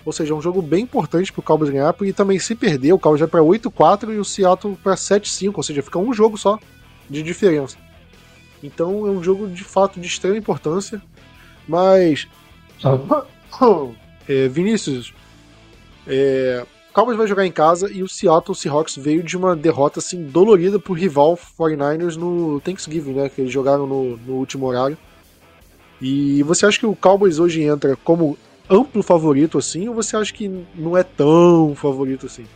[0.04, 2.98] Ou seja, é um jogo bem importante pro Cowboys ganhar, porque também se perder, o
[2.98, 6.58] Cowboys vai para 8-4 e o Seattle para 7-5, ou seja, fica um jogo só
[7.08, 7.76] de diferença.
[8.62, 11.00] Então é um jogo de fato de extrema importância.
[11.68, 12.26] Mas.
[14.28, 15.14] é, Vinícius,
[16.06, 16.66] é,
[16.96, 20.78] Cowboys vai jogar em casa e o Seattle Seahawks veio de uma derrota assim dolorida
[20.78, 24.96] pro rival 49ers no Thanksgiving, né, que eles jogaram no, no último horário.
[26.00, 28.38] E você acha que o Cowboys hoje entra como
[28.70, 32.46] amplo favorito assim ou você acha que não é tão favorito assim?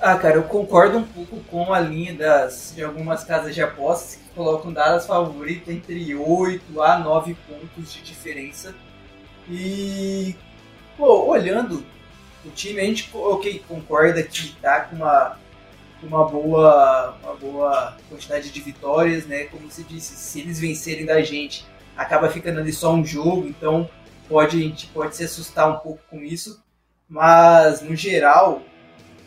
[0.00, 4.14] Ah, cara, eu concordo um pouco com a linha das, de algumas casas de apostas
[4.14, 8.74] que colocam Dallas favorito entre 8 a 9 pontos de diferença.
[9.46, 10.34] E,
[10.96, 11.84] pô, olhando
[12.44, 15.38] o time, a gente ok, concorda que tá com uma,
[16.02, 19.44] uma, boa, uma boa quantidade de vitórias, né?
[19.44, 21.64] Como você disse, se eles vencerem da gente,
[21.96, 23.88] acaba ficando ali só um jogo, então
[24.28, 26.62] pode, a gente pode se assustar um pouco com isso.
[27.08, 28.62] Mas no geral,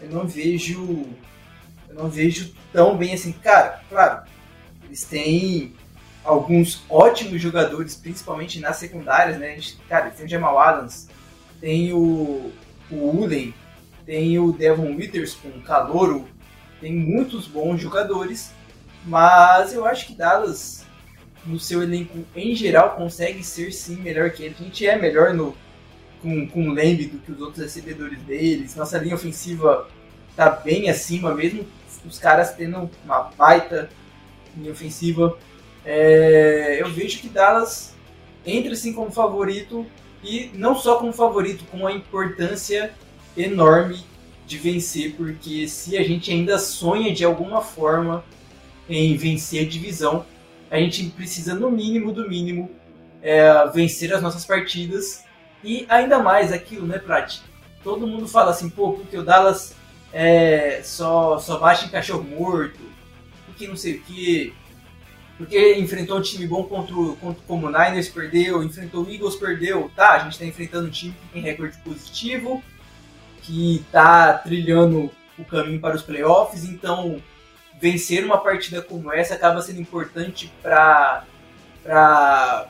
[0.01, 1.05] eu não vejo.
[1.88, 3.32] Eu não vejo tão bem assim.
[3.32, 4.24] Cara, claro,
[4.84, 5.74] eles têm
[6.24, 9.51] alguns ótimos jogadores, principalmente nas secundárias, né?
[9.51, 11.07] A gente, cara, tem o Jamal Adams,
[11.61, 12.51] tem o
[12.97, 13.53] o Ulen,
[14.05, 16.27] tem o Devon Witherspoon, Calouro,
[16.79, 18.51] tem muitos bons jogadores,
[19.05, 20.85] mas eu acho que Dallas,
[21.45, 24.55] no seu elenco em geral, consegue ser sim melhor que ele.
[24.59, 25.55] A gente é melhor no,
[26.21, 28.75] com, com o Lamb do que os outros recebedores deles.
[28.75, 29.87] Nossa linha ofensiva
[30.35, 31.65] tá bem acima mesmo,
[32.05, 33.89] os caras tendo uma baita
[34.55, 35.37] linha ofensiva.
[35.83, 37.95] É, eu vejo que Dallas
[38.45, 39.85] entra assim como favorito
[40.26, 42.91] e não só como favorito, com a importância
[43.38, 44.03] enorme
[44.47, 48.23] de vencer, porque se a gente ainda sonha de alguma forma
[48.89, 50.26] em vencer a divisão,
[50.69, 52.71] a gente precisa no mínimo do mínimo
[53.21, 55.23] é, vencer as nossas partidas
[55.63, 57.39] e ainda mais aquilo, né, Prat?
[57.84, 59.76] Todo mundo fala assim, pô, porque o Dallas
[60.11, 62.80] é, só, só bate em cachorro morto,
[63.45, 64.53] porque não sei o que,
[65.38, 69.36] porque enfrentou um time bom contra, o, contra como o Niners, perdeu, enfrentou o Eagles,
[69.36, 69.91] perdeu.
[69.95, 72.63] Tá, a gente está enfrentando um time que tem recorde positivo,
[73.41, 77.21] que está trilhando o caminho para os playoffs, então
[77.79, 81.25] vencer uma partida como essa acaba sendo importante para
[81.83, 82.67] para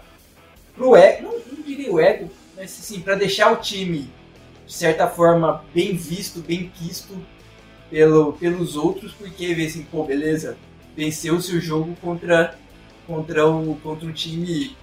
[0.77, 4.11] o ego, não, não diria o ego, mas sim para deixar o time
[4.65, 7.15] de certa forma bem visto, bem quisto
[7.89, 10.57] pelo, pelos outros, porque vê assim, pô, beleza,
[10.95, 12.57] venceu o seu jogo contra,
[13.05, 14.75] contra, o, contra um time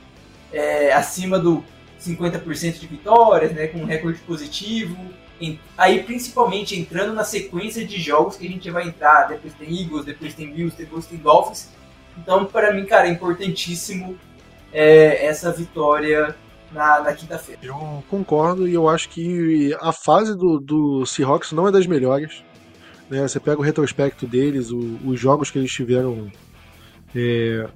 [0.53, 1.65] é, acima do
[2.01, 4.97] 50% de vitórias, né, com um recorde positivo.
[5.77, 9.27] Aí, principalmente, entrando na sequência de jogos que a gente vai entrar.
[9.29, 11.69] Depois tem Eagles, depois tem Bills, depois tem Dolphins.
[12.17, 14.17] Então, para mim, cara, é importantíssimo
[14.73, 16.37] é, essa vitória
[16.71, 17.61] na, na quinta-feira.
[17.65, 22.45] Eu concordo e eu acho que a fase do, do Seahawks não é das melhores.
[23.13, 23.29] Né?
[23.29, 26.33] Você pega o retrospecto deles, o, os jogos que eles tiveram.
[27.15, 27.69] É,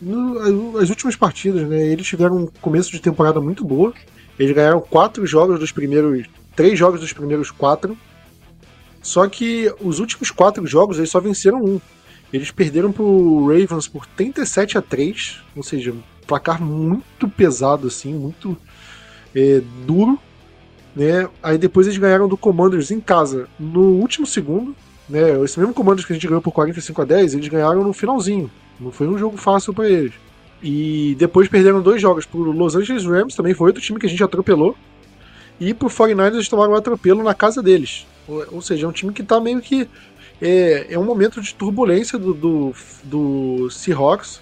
[0.00, 1.84] no, as últimas partidas, né?
[1.84, 3.92] Eles tiveram um começo de temporada muito boa.
[4.38, 6.28] Eles ganharam quatro jogos dos primeiros.
[6.54, 7.98] Três jogos dos primeiros quatro.
[9.02, 11.80] Só que os últimos quatro jogos eles só venceram um.
[12.32, 18.14] Eles perderam pro Ravens por 37 a 3, ou seja, um placar muito pesado assim,
[18.14, 18.56] muito
[19.34, 20.20] é, duro,
[20.98, 21.28] né?
[21.40, 24.74] Aí depois eles ganharam do Commanders em casa no último segundo,
[25.08, 25.40] né?
[25.44, 28.50] Esse mesmo Commanders que a gente ganhou por 45 a 10, eles ganharam no finalzinho.
[28.80, 30.12] Não foi um jogo fácil para eles.
[30.60, 34.08] E depois perderam dois jogos pro Los Angeles Rams, também foi outro time que a
[34.08, 34.76] gente atropelou.
[35.60, 38.04] E pro 49ers eles tomaram um atropelo na casa deles.
[38.26, 39.88] Ou, seja, é um time que tá meio que
[40.42, 42.74] é, é um momento de turbulência do, do,
[43.04, 44.40] do Seahawks.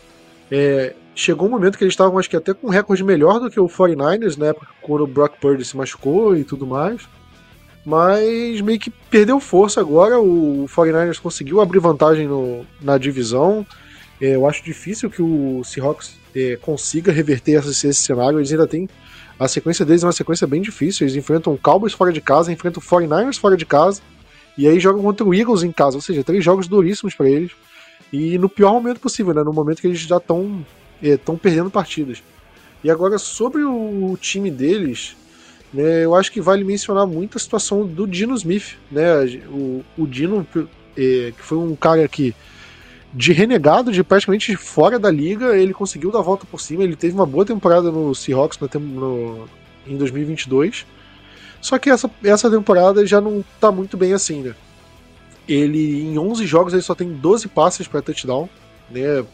[0.50, 3.50] É, chegou um momento que eles estavam, acho que até com um recorde melhor do
[3.50, 4.54] que o 49ers, né?
[4.82, 7.08] Quando o Brock Purdy se machucou e tudo mais.
[7.84, 10.20] Mas meio que perdeu força agora.
[10.20, 13.66] O 49ers conseguiu abrir vantagem no, na divisão.
[14.20, 18.38] É, eu acho difícil que o Seahawks é, consiga reverter esse, esse cenário.
[18.38, 18.88] Eles ainda têm.
[19.38, 21.06] A sequência deles é uma sequência bem difícil.
[21.06, 24.02] Eles enfrentam o Cowboys fora de casa, enfrentam o 49ers fora de casa
[24.58, 27.52] e aí jogam contra o Eagles em casa, ou seja, três jogos duríssimos para eles.
[28.12, 29.42] E no pior momento possível, né?
[29.42, 30.64] No momento que eles já estão
[31.02, 32.22] estão é, perdendo partidas.
[32.82, 35.16] E agora, sobre o time deles,
[35.72, 38.76] né, eu acho que vale mencionar muito a situação do Dino Smith.
[38.90, 39.24] Né?
[39.48, 40.46] O, o Dino,
[40.96, 42.34] é, que foi um cara que,
[43.12, 46.84] de renegado, de praticamente fora da liga, ele conseguiu dar a volta por cima.
[46.84, 49.48] Ele teve uma boa temporada no Seahawks no, no,
[49.86, 50.86] em 2022.
[51.60, 54.54] Só que essa, essa temporada já não tá muito bem assim, né?
[55.48, 58.48] Ele, em 11 jogos, ele só tem 12 passes para touchdown,
[58.90, 59.24] né?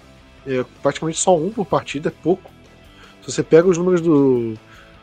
[0.47, 2.51] É praticamente só um por partida, é pouco.
[3.20, 4.55] Se você pega os números do,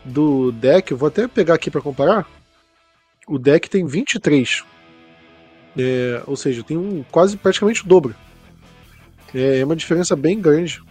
[0.04, 2.28] do deck, eu vou até pegar aqui para comparar.
[3.28, 4.64] O deck tem 23.
[5.78, 8.16] É, ou seja, tem um quase praticamente o dobro.
[9.34, 10.82] É, é uma diferença bem grande.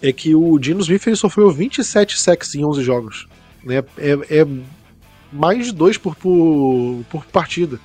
[0.00, 3.28] É que o Dino Smith ele sofreu 27 sacks em 11 jogos.
[3.62, 3.84] Né?
[3.98, 4.46] É, é
[5.30, 7.78] mais de dois por, por, por partida.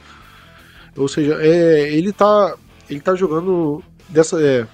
[0.95, 2.55] Ou seja, é, ele tá
[2.89, 4.66] ele tá jogando dessa é,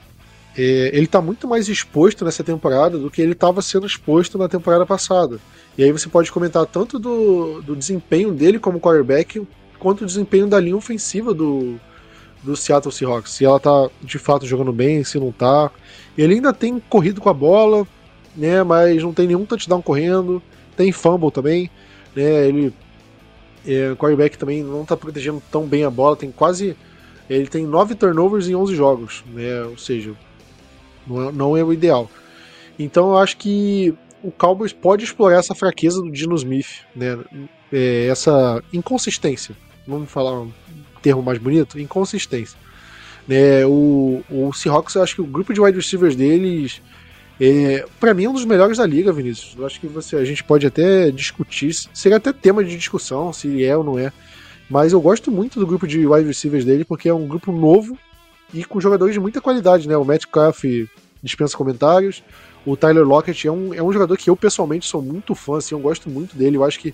[0.58, 4.86] ele tá muito mais exposto nessa temporada do que ele estava sendo exposto na temporada
[4.86, 5.40] passada.
[5.78, 9.42] E aí você pode comentar tanto do, do desempenho dele como quarterback
[9.80, 11.80] quanto o desempenho da linha ofensiva do,
[12.44, 13.32] do Seattle Seahawks.
[13.32, 15.72] Se ela tá de fato jogando bem, se não tá.
[16.18, 17.88] Ele ainda tem corrido com a bola,
[18.36, 18.62] né?
[18.64, 20.42] Mas não tem nenhum touchdown correndo.
[20.76, 21.70] Tem fumble também.
[22.16, 22.74] Né, ele,
[23.66, 26.76] é, o quarterback também não está protegendo tão bem a bola, tem quase.
[27.30, 30.14] Ele tem 9 turnovers em 11 jogos, né, ou seja,
[31.08, 32.10] não é, não é o ideal.
[32.78, 33.94] Então eu acho que
[34.24, 37.18] o Cowboys pode explorar essa fraqueza do Dino Smith, né,
[37.72, 39.56] é, essa inconsistência.
[39.88, 40.52] Vamos falar um
[41.02, 41.80] termo mais bonito?
[41.80, 42.58] Inconsistência.
[43.28, 46.82] Né, o, o Seahawks, eu acho que o grupo de wide receivers deles
[47.44, 49.56] é, para mim é um dos melhores da liga, Vinícius.
[49.58, 53.66] Eu acho que você, a gente pode até discutir, seria até tema de discussão se
[53.66, 54.14] é ou não é.
[54.70, 57.98] Mas eu gosto muito do grupo de wide receivers dele porque é um grupo novo
[58.54, 59.96] e com jogadores de muita qualidade, né?
[59.96, 60.64] O Metcalf
[61.22, 62.24] dispensa comentários.
[62.66, 65.74] O Tyler Lockett é um, é um jogador que eu pessoalmente sou muito fã, assim,
[65.74, 66.58] eu gosto muito dele.
[66.58, 66.94] Eu acho que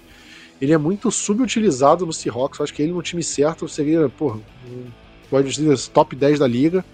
[0.62, 2.60] ele é muito subutilizado no Seahawks.
[2.60, 4.39] Eu acho que ele no time certo seria, porra,
[4.70, 6.86] um wide top 10 da liga.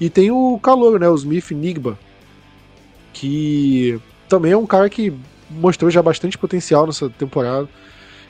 [0.00, 1.08] E tem o calor, né?
[1.08, 1.98] O Smith Nigba,
[3.12, 5.12] que também é um cara que
[5.50, 7.68] mostrou já bastante potencial nessa temporada.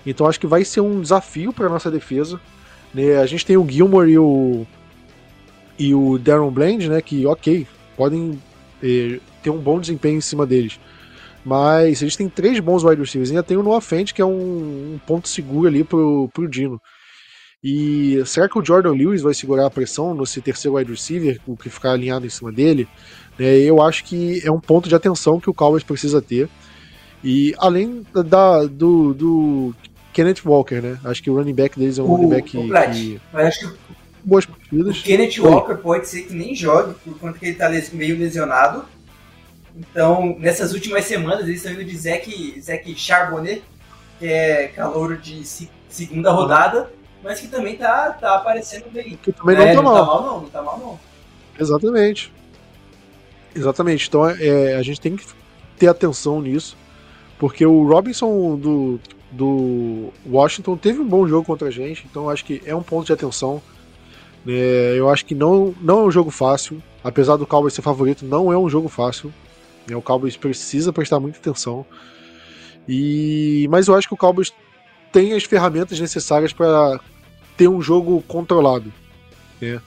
[0.06, 2.40] Então acho que vai ser um desafio para nossa defesa.
[2.94, 3.16] Né?
[3.18, 4.66] A gente tem o Gilmore e o
[5.78, 7.66] e o Darren Bland, né, que ok,
[7.96, 8.40] podem
[8.82, 10.78] eh, ter um bom desempenho em cima deles.
[11.44, 13.30] Mas eles têm três bons wide receivers.
[13.30, 16.80] Ainda tem o Noah Fent, que é um, um, ponto seguro ali pro, pro Dino.
[17.62, 21.56] E será que o Jordan Lewis vai segurar a pressão nesse terceiro wide receiver, o
[21.56, 22.86] que ficar alinhado em cima dele?
[23.38, 26.48] É, eu acho que é um ponto de atenção que o Cowboys precisa ter.
[27.22, 29.74] E além da, do, do
[30.12, 30.98] Kenneth Walker, né?
[31.04, 32.72] Acho que o running back deles é um o, running back o que.
[33.32, 33.97] acho que
[34.28, 34.98] boas partidas.
[34.98, 38.84] O Kenneth Walker pode ser que nem jogue, por conta que ele está meio lesionado.
[39.76, 43.62] Então, nessas últimas semanas, eles estão indo de Zach, Zach Charbonnet,
[44.18, 45.42] que é calor de
[45.88, 49.18] segunda rodada, mas que também tá, tá aparecendo bem.
[49.22, 49.94] Que também não, é, tá, não mal.
[49.94, 50.22] tá mal.
[50.22, 51.00] Não, não tá mal, não.
[51.58, 52.32] Exatamente.
[53.54, 54.08] Exatamente.
[54.08, 55.24] Então é, a gente tem que
[55.78, 56.76] ter atenção nisso,
[57.38, 59.00] Porque o Robinson do,
[59.30, 63.06] do Washington teve um bom jogo contra a gente, então acho que é um ponto
[63.06, 63.62] de atenção.
[64.46, 68.24] É, eu acho que não, não é um jogo fácil, apesar do Cowboys ser favorito,
[68.24, 69.32] não é um jogo fácil.
[69.90, 71.84] É, o Cowboys precisa prestar muita atenção.
[72.88, 74.52] E, mas eu acho que o Cowboys
[75.12, 76.98] tem as ferramentas necessárias para
[77.56, 78.92] ter um jogo controlado.
[79.60, 79.80] Né?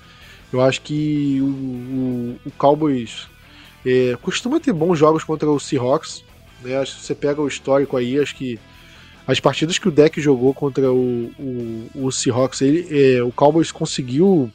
[0.51, 3.27] Eu acho que o, o, o Cowboys
[3.85, 6.23] é, costuma ter bons jogos contra o Seahawks.
[6.61, 6.77] Né?
[6.77, 8.59] Acho que você pega o histórico aí, acho que
[9.27, 13.71] as partidas que o deck jogou contra o, o, o Seahawks, ele, é, o Cowboys
[13.71, 14.51] conseguiu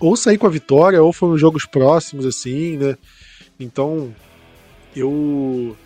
[0.00, 2.96] ou sair com a vitória, ou foram jogos próximos, assim, né?
[3.58, 4.12] Então,
[4.96, 5.76] eu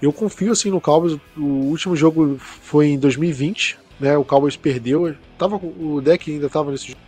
[0.00, 1.18] eu confio assim no Cowboys.
[1.36, 4.16] O último jogo foi em 2020, né?
[4.16, 5.14] O Cowboys perdeu.
[5.36, 7.00] Tava, o deck ainda tava nesse jogo.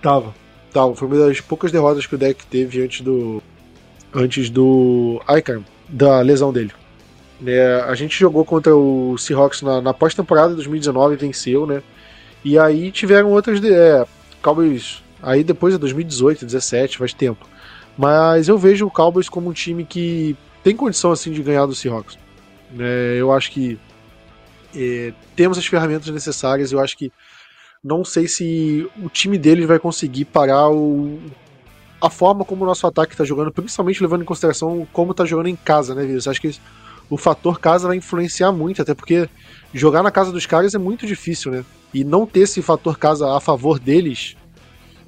[0.00, 0.34] Tava.
[0.72, 0.94] Tava.
[0.94, 3.42] Foi uma das poucas derrotas que o deck teve antes do.
[4.12, 5.20] Antes do.
[5.26, 6.72] Ai, cara, da lesão dele.
[7.46, 11.82] É, a gente jogou contra o Seahawks na, na pós-temporada de 2019 e venceu, né?
[12.44, 13.62] E aí tiveram outras.
[13.64, 14.04] É,
[14.42, 15.02] Cowboys.
[15.22, 17.46] Aí depois de 2018, 17, faz tempo.
[17.96, 21.74] Mas eu vejo o Cowboys como um time que tem condição assim de ganhar do
[21.74, 22.18] Seahawks.
[22.78, 23.78] É, eu acho que
[24.74, 26.72] é, temos as ferramentas necessárias.
[26.72, 27.12] Eu acho que
[27.82, 31.20] não sei se o time deles vai conseguir parar o,
[32.00, 35.48] a forma como o nosso ataque está jogando, principalmente levando em consideração como está jogando
[35.48, 36.26] em casa, né, Vírus?
[36.26, 36.54] Acho que
[37.08, 39.28] o fator casa vai influenciar muito, até porque
[39.72, 41.64] jogar na casa dos caras é muito difícil, né?
[41.92, 44.36] E não ter esse fator casa a favor deles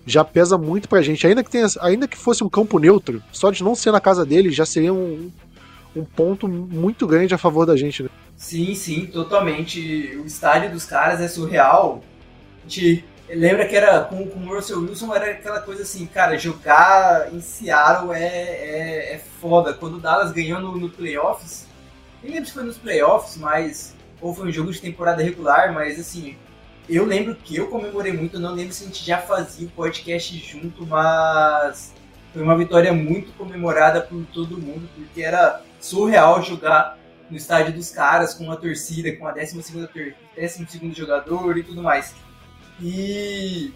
[0.06, 1.26] já pesa muito pra gente.
[1.26, 4.24] Ainda que, tenha, ainda que fosse um campo neutro, só de não ser na casa
[4.24, 5.30] deles já seria um,
[5.96, 8.08] um ponto muito grande a favor da gente, né?
[8.36, 10.16] Sim, sim, totalmente.
[10.22, 12.04] O estádio dos caras é surreal.
[12.64, 16.38] A gente lembra que era com, com o Russell Wilson era aquela coisa assim, cara,
[16.38, 19.72] jogar em Seattle é, é, é foda.
[19.72, 21.65] Quando o Dallas ganhou no, no playoffs,
[22.26, 25.98] nem lembro se foi nos playoffs, mas ou foi um jogo de temporada regular, mas
[25.98, 26.36] assim,
[26.88, 30.36] eu lembro que eu comemorei muito, não lembro se a gente já fazia o podcast
[30.38, 31.92] junto, mas
[32.32, 36.98] foi uma vitória muito comemorada por todo mundo, porque era surreal jogar
[37.30, 39.62] no estádio dos caras com a torcida, com a 12
[40.68, 42.14] segundo jogador e tudo mais.
[42.80, 43.72] E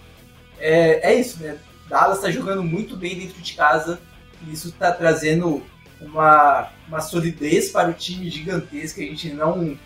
[0.59, 1.57] é, é isso, né?
[1.89, 4.01] Dallas está jogando muito bem dentro de casa
[4.47, 5.63] e isso está trazendo
[6.01, 9.01] uma, uma solidez para o time gigantesca.
[9.01, 9.79] A gente não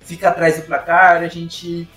[0.00, 1.88] fica atrás do placar, a gente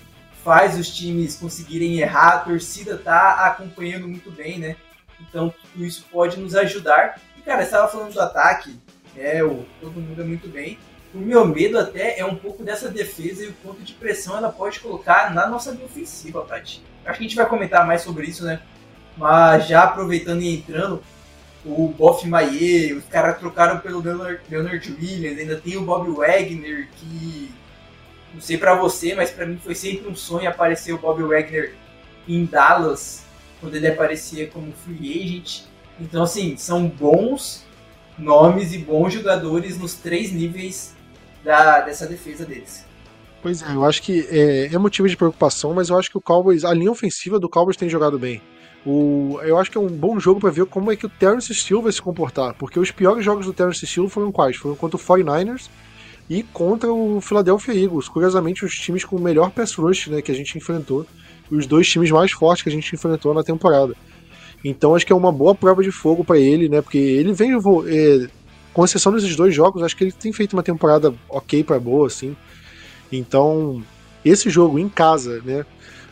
[0.44, 4.76] faz os times conseguirem errar, a torcida tá acompanhando muito bem, né?
[5.20, 7.18] Então tudo isso pode nos ajudar.
[7.36, 8.78] E cara, você estava falando do ataque,
[9.16, 10.78] é, o, todo mundo é muito bem.
[11.14, 14.50] O meu medo até é um pouco dessa defesa e o quanto de pressão ela
[14.50, 16.82] pode colocar na nossa linha ofensiva, Tati.
[17.04, 18.60] Acho que a gente vai comentar mais sobre isso, né?
[19.16, 21.02] Mas já aproveitando e entrando,
[21.64, 26.88] o Boff Maie, os caras trocaram pelo Leonard, Leonard Williams, ainda tem o Bob Wagner,
[26.96, 27.50] que
[28.34, 31.74] não sei para você, mas para mim foi sempre um sonho aparecer o Bob Wagner
[32.28, 33.24] em Dallas,
[33.60, 35.62] quando ele aparecia como free agent.
[35.98, 37.64] Então, assim, são bons
[38.18, 40.94] nomes e bons jogadores nos três níveis
[41.42, 42.84] da, dessa defesa deles.
[43.42, 46.20] Pois é, eu acho que é, é motivo de preocupação, mas eu acho que o
[46.20, 48.40] Cowboys, a linha ofensiva do Cowboys tem jogado bem.
[48.86, 51.54] O, eu acho que é um bom jogo para ver como é que o Terrence
[51.54, 54.56] Steele vai se comportar, porque os piores jogos do Terrence Steele foram quais?
[54.56, 55.68] Foram contra o 49ers
[56.28, 58.08] e contra o Philadelphia Eagles.
[58.08, 61.06] Curiosamente, os times com o melhor pass rush né, que a gente enfrentou,
[61.50, 63.94] os dois times mais fortes que a gente enfrentou na temporada.
[64.64, 66.80] Então acho que é uma boa prova de fogo para ele, né?
[66.80, 68.28] Porque ele vem, é,
[68.72, 72.06] com exceção desses dois jogos, acho que ele tem feito uma temporada ok para boa,
[72.06, 72.34] assim.
[73.12, 73.82] Então,
[74.24, 75.66] esse jogo em casa, né?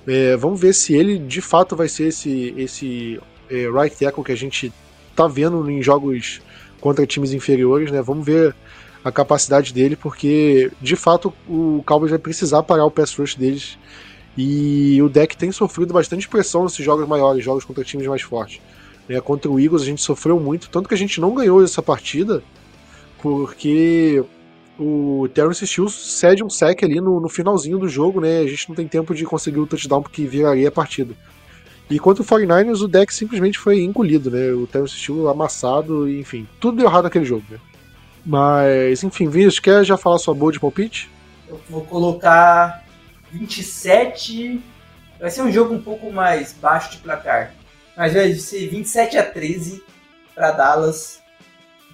[0.07, 4.33] É, vamos ver se ele de fato vai ser esse, esse é, right tackle que
[4.33, 4.73] a gente
[5.15, 6.41] tá vendo em jogos
[6.81, 8.03] contra times inferiores, né?
[8.03, 8.55] Vamos ver
[9.05, 13.79] a capacidade dele, porque de fato o Cowboys vai precisar parar o pass rush deles.
[14.37, 18.61] E o deck tem sofrido bastante pressão nesses jogos maiores, jogos contra times mais fortes.
[19.09, 19.21] Né?
[19.21, 22.43] Contra o Eagles a gente sofreu muito, tanto que a gente não ganhou essa partida,
[23.21, 24.25] porque
[24.79, 28.41] o Terrence Steele cede um sec ali no, no, finalzinho do jogo, né?
[28.41, 31.15] A gente não tem tempo de conseguir o touchdown porque viraria a partida.
[31.91, 34.51] E contra o 49ers, o deck simplesmente foi engolido, né?
[34.53, 37.59] O Terrence Steele amassado, enfim, tudo deu errado naquele jogo, né?
[38.25, 41.11] Mas, enfim, Vinícius, quer já falar sua boa de palpite?
[41.49, 42.85] Eu vou colocar
[43.33, 44.63] 27.
[45.21, 47.53] Vai ser um jogo um pouco mais baixo de placar.
[47.97, 49.83] Mas vai ser 27 a 13
[50.35, 51.21] para Dallas.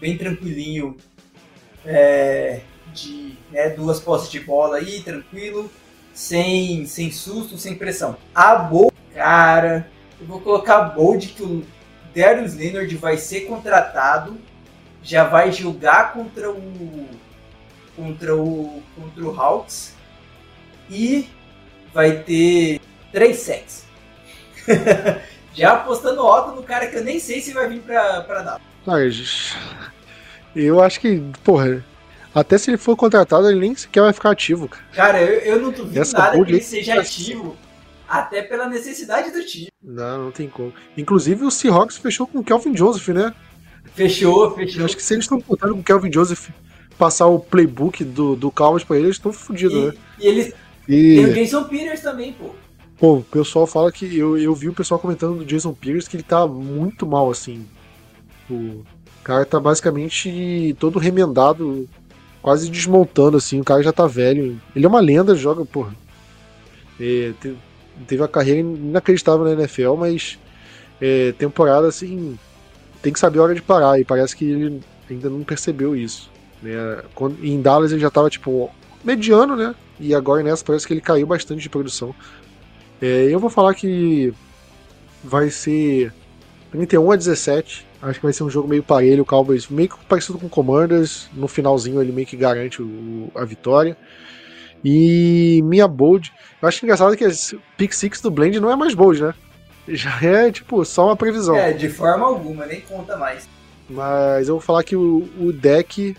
[0.00, 0.96] Bem tranquilinho.
[1.90, 2.60] É,
[2.92, 5.70] de né, duas posses de bola aí, tranquilo.
[6.12, 8.16] Sem, sem susto, sem pressão.
[8.34, 9.88] A boa, cara,
[10.20, 11.64] eu vou colocar bold que o
[12.14, 14.36] Darius Leonard vai ser contratado
[15.02, 17.08] já vai jogar contra o
[17.96, 19.94] contra o, contra o Hawks.
[20.90, 21.28] E
[21.92, 22.80] vai ter
[23.10, 23.86] três sets.
[25.54, 28.60] Já apostando alto no cara que eu nem sei se vai vir pra, pra dar.
[30.54, 31.84] Eu acho que, porra,
[32.34, 34.84] até se ele for contratado, ele nem sequer vai ficar ativo, cara.
[34.92, 37.56] Cara, eu, eu não duvido Essa nada que ele seja ativo,
[38.08, 39.68] até pela necessidade do time.
[39.82, 40.72] Não, não tem como.
[40.96, 43.34] Inclusive o Seahawks fechou com o Kelvin Joseph, né?
[43.94, 44.80] Fechou, fechou.
[44.80, 46.50] Eu acho que se eles estão contando com o Kelvin Joseph
[46.98, 49.92] passar o playbook do, do Cowboys pra eles, estão fodidos, né?
[50.18, 50.54] E eles.
[50.88, 51.16] E...
[51.16, 52.50] Tem o Jason Peters também, pô.
[52.98, 54.16] Pô, o pessoal fala que.
[54.16, 57.66] Eu, eu vi o pessoal comentando do Jason Peters que ele tá muito mal, assim.
[58.50, 58.82] O
[59.28, 61.86] cara tá basicamente todo remendado,
[62.40, 63.60] quase desmontando, assim.
[63.60, 64.58] O cara já tá velho.
[64.74, 65.94] Ele é uma lenda, joga, porra.
[66.98, 67.34] É,
[68.06, 70.38] teve uma carreira inacreditável na NFL, mas
[70.98, 72.38] é, temporada, assim,
[73.02, 74.00] tem que saber a hora de parar.
[74.00, 76.30] E parece que ele ainda não percebeu isso.
[76.62, 76.72] Né?
[77.14, 78.70] Quando, em Dallas ele já tava, tipo,
[79.04, 79.74] mediano, né?
[80.00, 82.14] E agora nessa parece que ele caiu bastante de produção.
[82.98, 84.32] É, eu vou falar que
[85.22, 86.14] vai ser
[86.72, 87.87] 31 a 17.
[88.00, 89.22] Acho que vai ser um jogo meio parelho.
[89.22, 91.28] O Cowboys meio que parecido com o Commanders.
[91.34, 93.96] No finalzinho ele meio que garante o, a vitória.
[94.84, 96.32] E minha bold.
[96.62, 99.34] Eu acho engraçado que esse pick six do Blend não é mais bold, né?
[99.88, 101.56] Já é, tipo, só uma previsão.
[101.56, 103.48] É, de forma alguma, nem conta mais.
[103.88, 106.16] Mas eu vou falar que o, o deck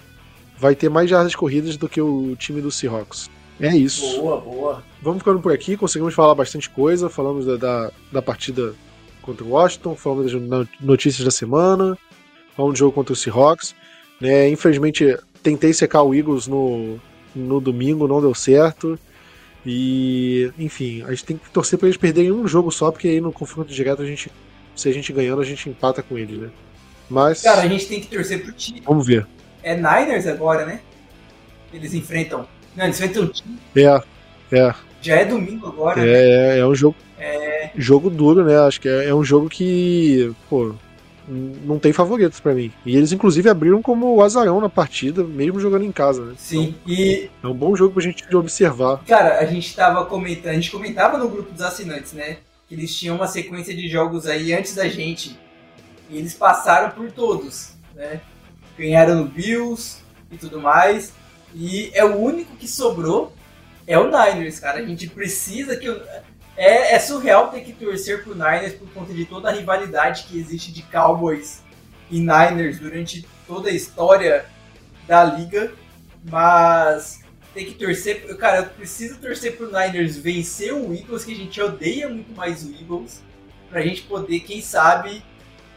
[0.57, 3.29] vai ter mais jardas corridas do que o time do Seahawks.
[3.59, 4.19] É isso.
[4.21, 4.83] Boa, boa.
[5.01, 7.09] Vamos ficando por aqui, conseguimos falar bastante coisa.
[7.09, 8.73] Falamos da, da, da partida
[9.29, 11.97] contra o Washington, falamos das notícias da semana,
[12.55, 13.75] falamos do jogo contra o Seahawks.
[14.19, 16.99] Né, infelizmente, tentei secar o Eagles no,
[17.35, 18.99] no domingo, não deu certo.
[19.65, 23.21] E, enfim, a gente tem que torcer para eles perderem um jogo só, porque aí
[23.21, 24.31] no confronto direto a gente,
[24.75, 26.49] se a gente ganhando, a gente empata com eles, né?
[27.09, 27.41] Mas.
[27.41, 28.81] Cara, a gente tem que torcer pro time.
[28.85, 29.27] Vamos ver.
[29.61, 30.79] É Niners agora, né?
[31.73, 32.47] Eles enfrentam.
[32.75, 33.59] Não, eles enfrentam o time.
[33.75, 34.01] É,
[34.51, 34.73] é.
[35.01, 36.01] Já é domingo agora.
[36.01, 36.57] É, né?
[36.57, 36.95] é, é um jogo.
[37.19, 37.71] É...
[37.75, 38.57] Jogo duro, né?
[38.59, 40.33] Acho que é, é um jogo que.
[40.49, 40.73] Pô,
[41.27, 42.71] não tem favoritos para mim.
[42.85, 46.33] E eles, inclusive, abriram como o azarão na partida, mesmo jogando em casa, né?
[46.37, 47.29] Sim, então, e.
[47.43, 49.03] É um bom jogo pra gente observar.
[49.05, 52.37] Cara, a gente tava comentando, a gente comentava no grupo dos assinantes, né?
[52.67, 55.37] Que eles tinham uma sequência de jogos aí antes da gente.
[56.09, 58.21] E eles passaram por todos, né?
[58.77, 59.97] Ganharam no Bills
[60.31, 61.13] e tudo mais.
[61.53, 63.33] E é o único que sobrou
[63.89, 64.79] é o Niners, cara.
[64.79, 65.87] A gente precisa que.
[66.59, 70.37] É, é, surreal ter que torcer pro Niners por conta de toda a rivalidade que
[70.37, 71.63] existe de Cowboys
[72.11, 74.45] e Niners durante toda a história
[75.07, 75.71] da liga.
[76.29, 77.21] Mas
[77.53, 78.35] tem que torcer.
[78.35, 82.65] Cara, eu preciso torcer pro Niners vencer o Eagles, que a gente odeia muito mais
[82.65, 83.23] o Eagles,
[83.69, 85.23] pra gente poder, quem sabe,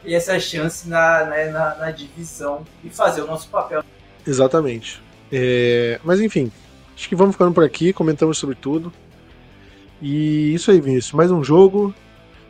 [0.03, 3.85] ter essa chance na, né, na, na divisão e fazer o nosso papel.
[4.27, 5.01] Exatamente.
[5.31, 6.51] É, mas enfim,
[6.97, 8.93] acho que vamos ficando por aqui, comentamos sobre tudo.
[10.03, 11.13] E isso aí, Vinícius.
[11.13, 11.95] Mais um jogo,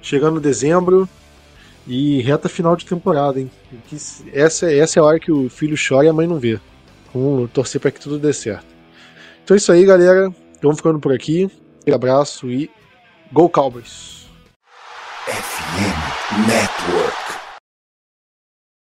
[0.00, 1.07] chegando dezembro
[1.86, 3.50] e reta final de temporada, hein?
[4.32, 6.59] Essa, essa é a hora que o filho chora e a mãe não vê.
[7.14, 8.64] Vamos torcer para que tudo dê certo.
[9.44, 10.32] Então é isso aí, galera.
[10.62, 11.50] Vamos ficando por aqui.
[11.86, 12.70] Um abraço e
[13.30, 14.26] Go Cowboys!
[15.26, 17.32] FM Network.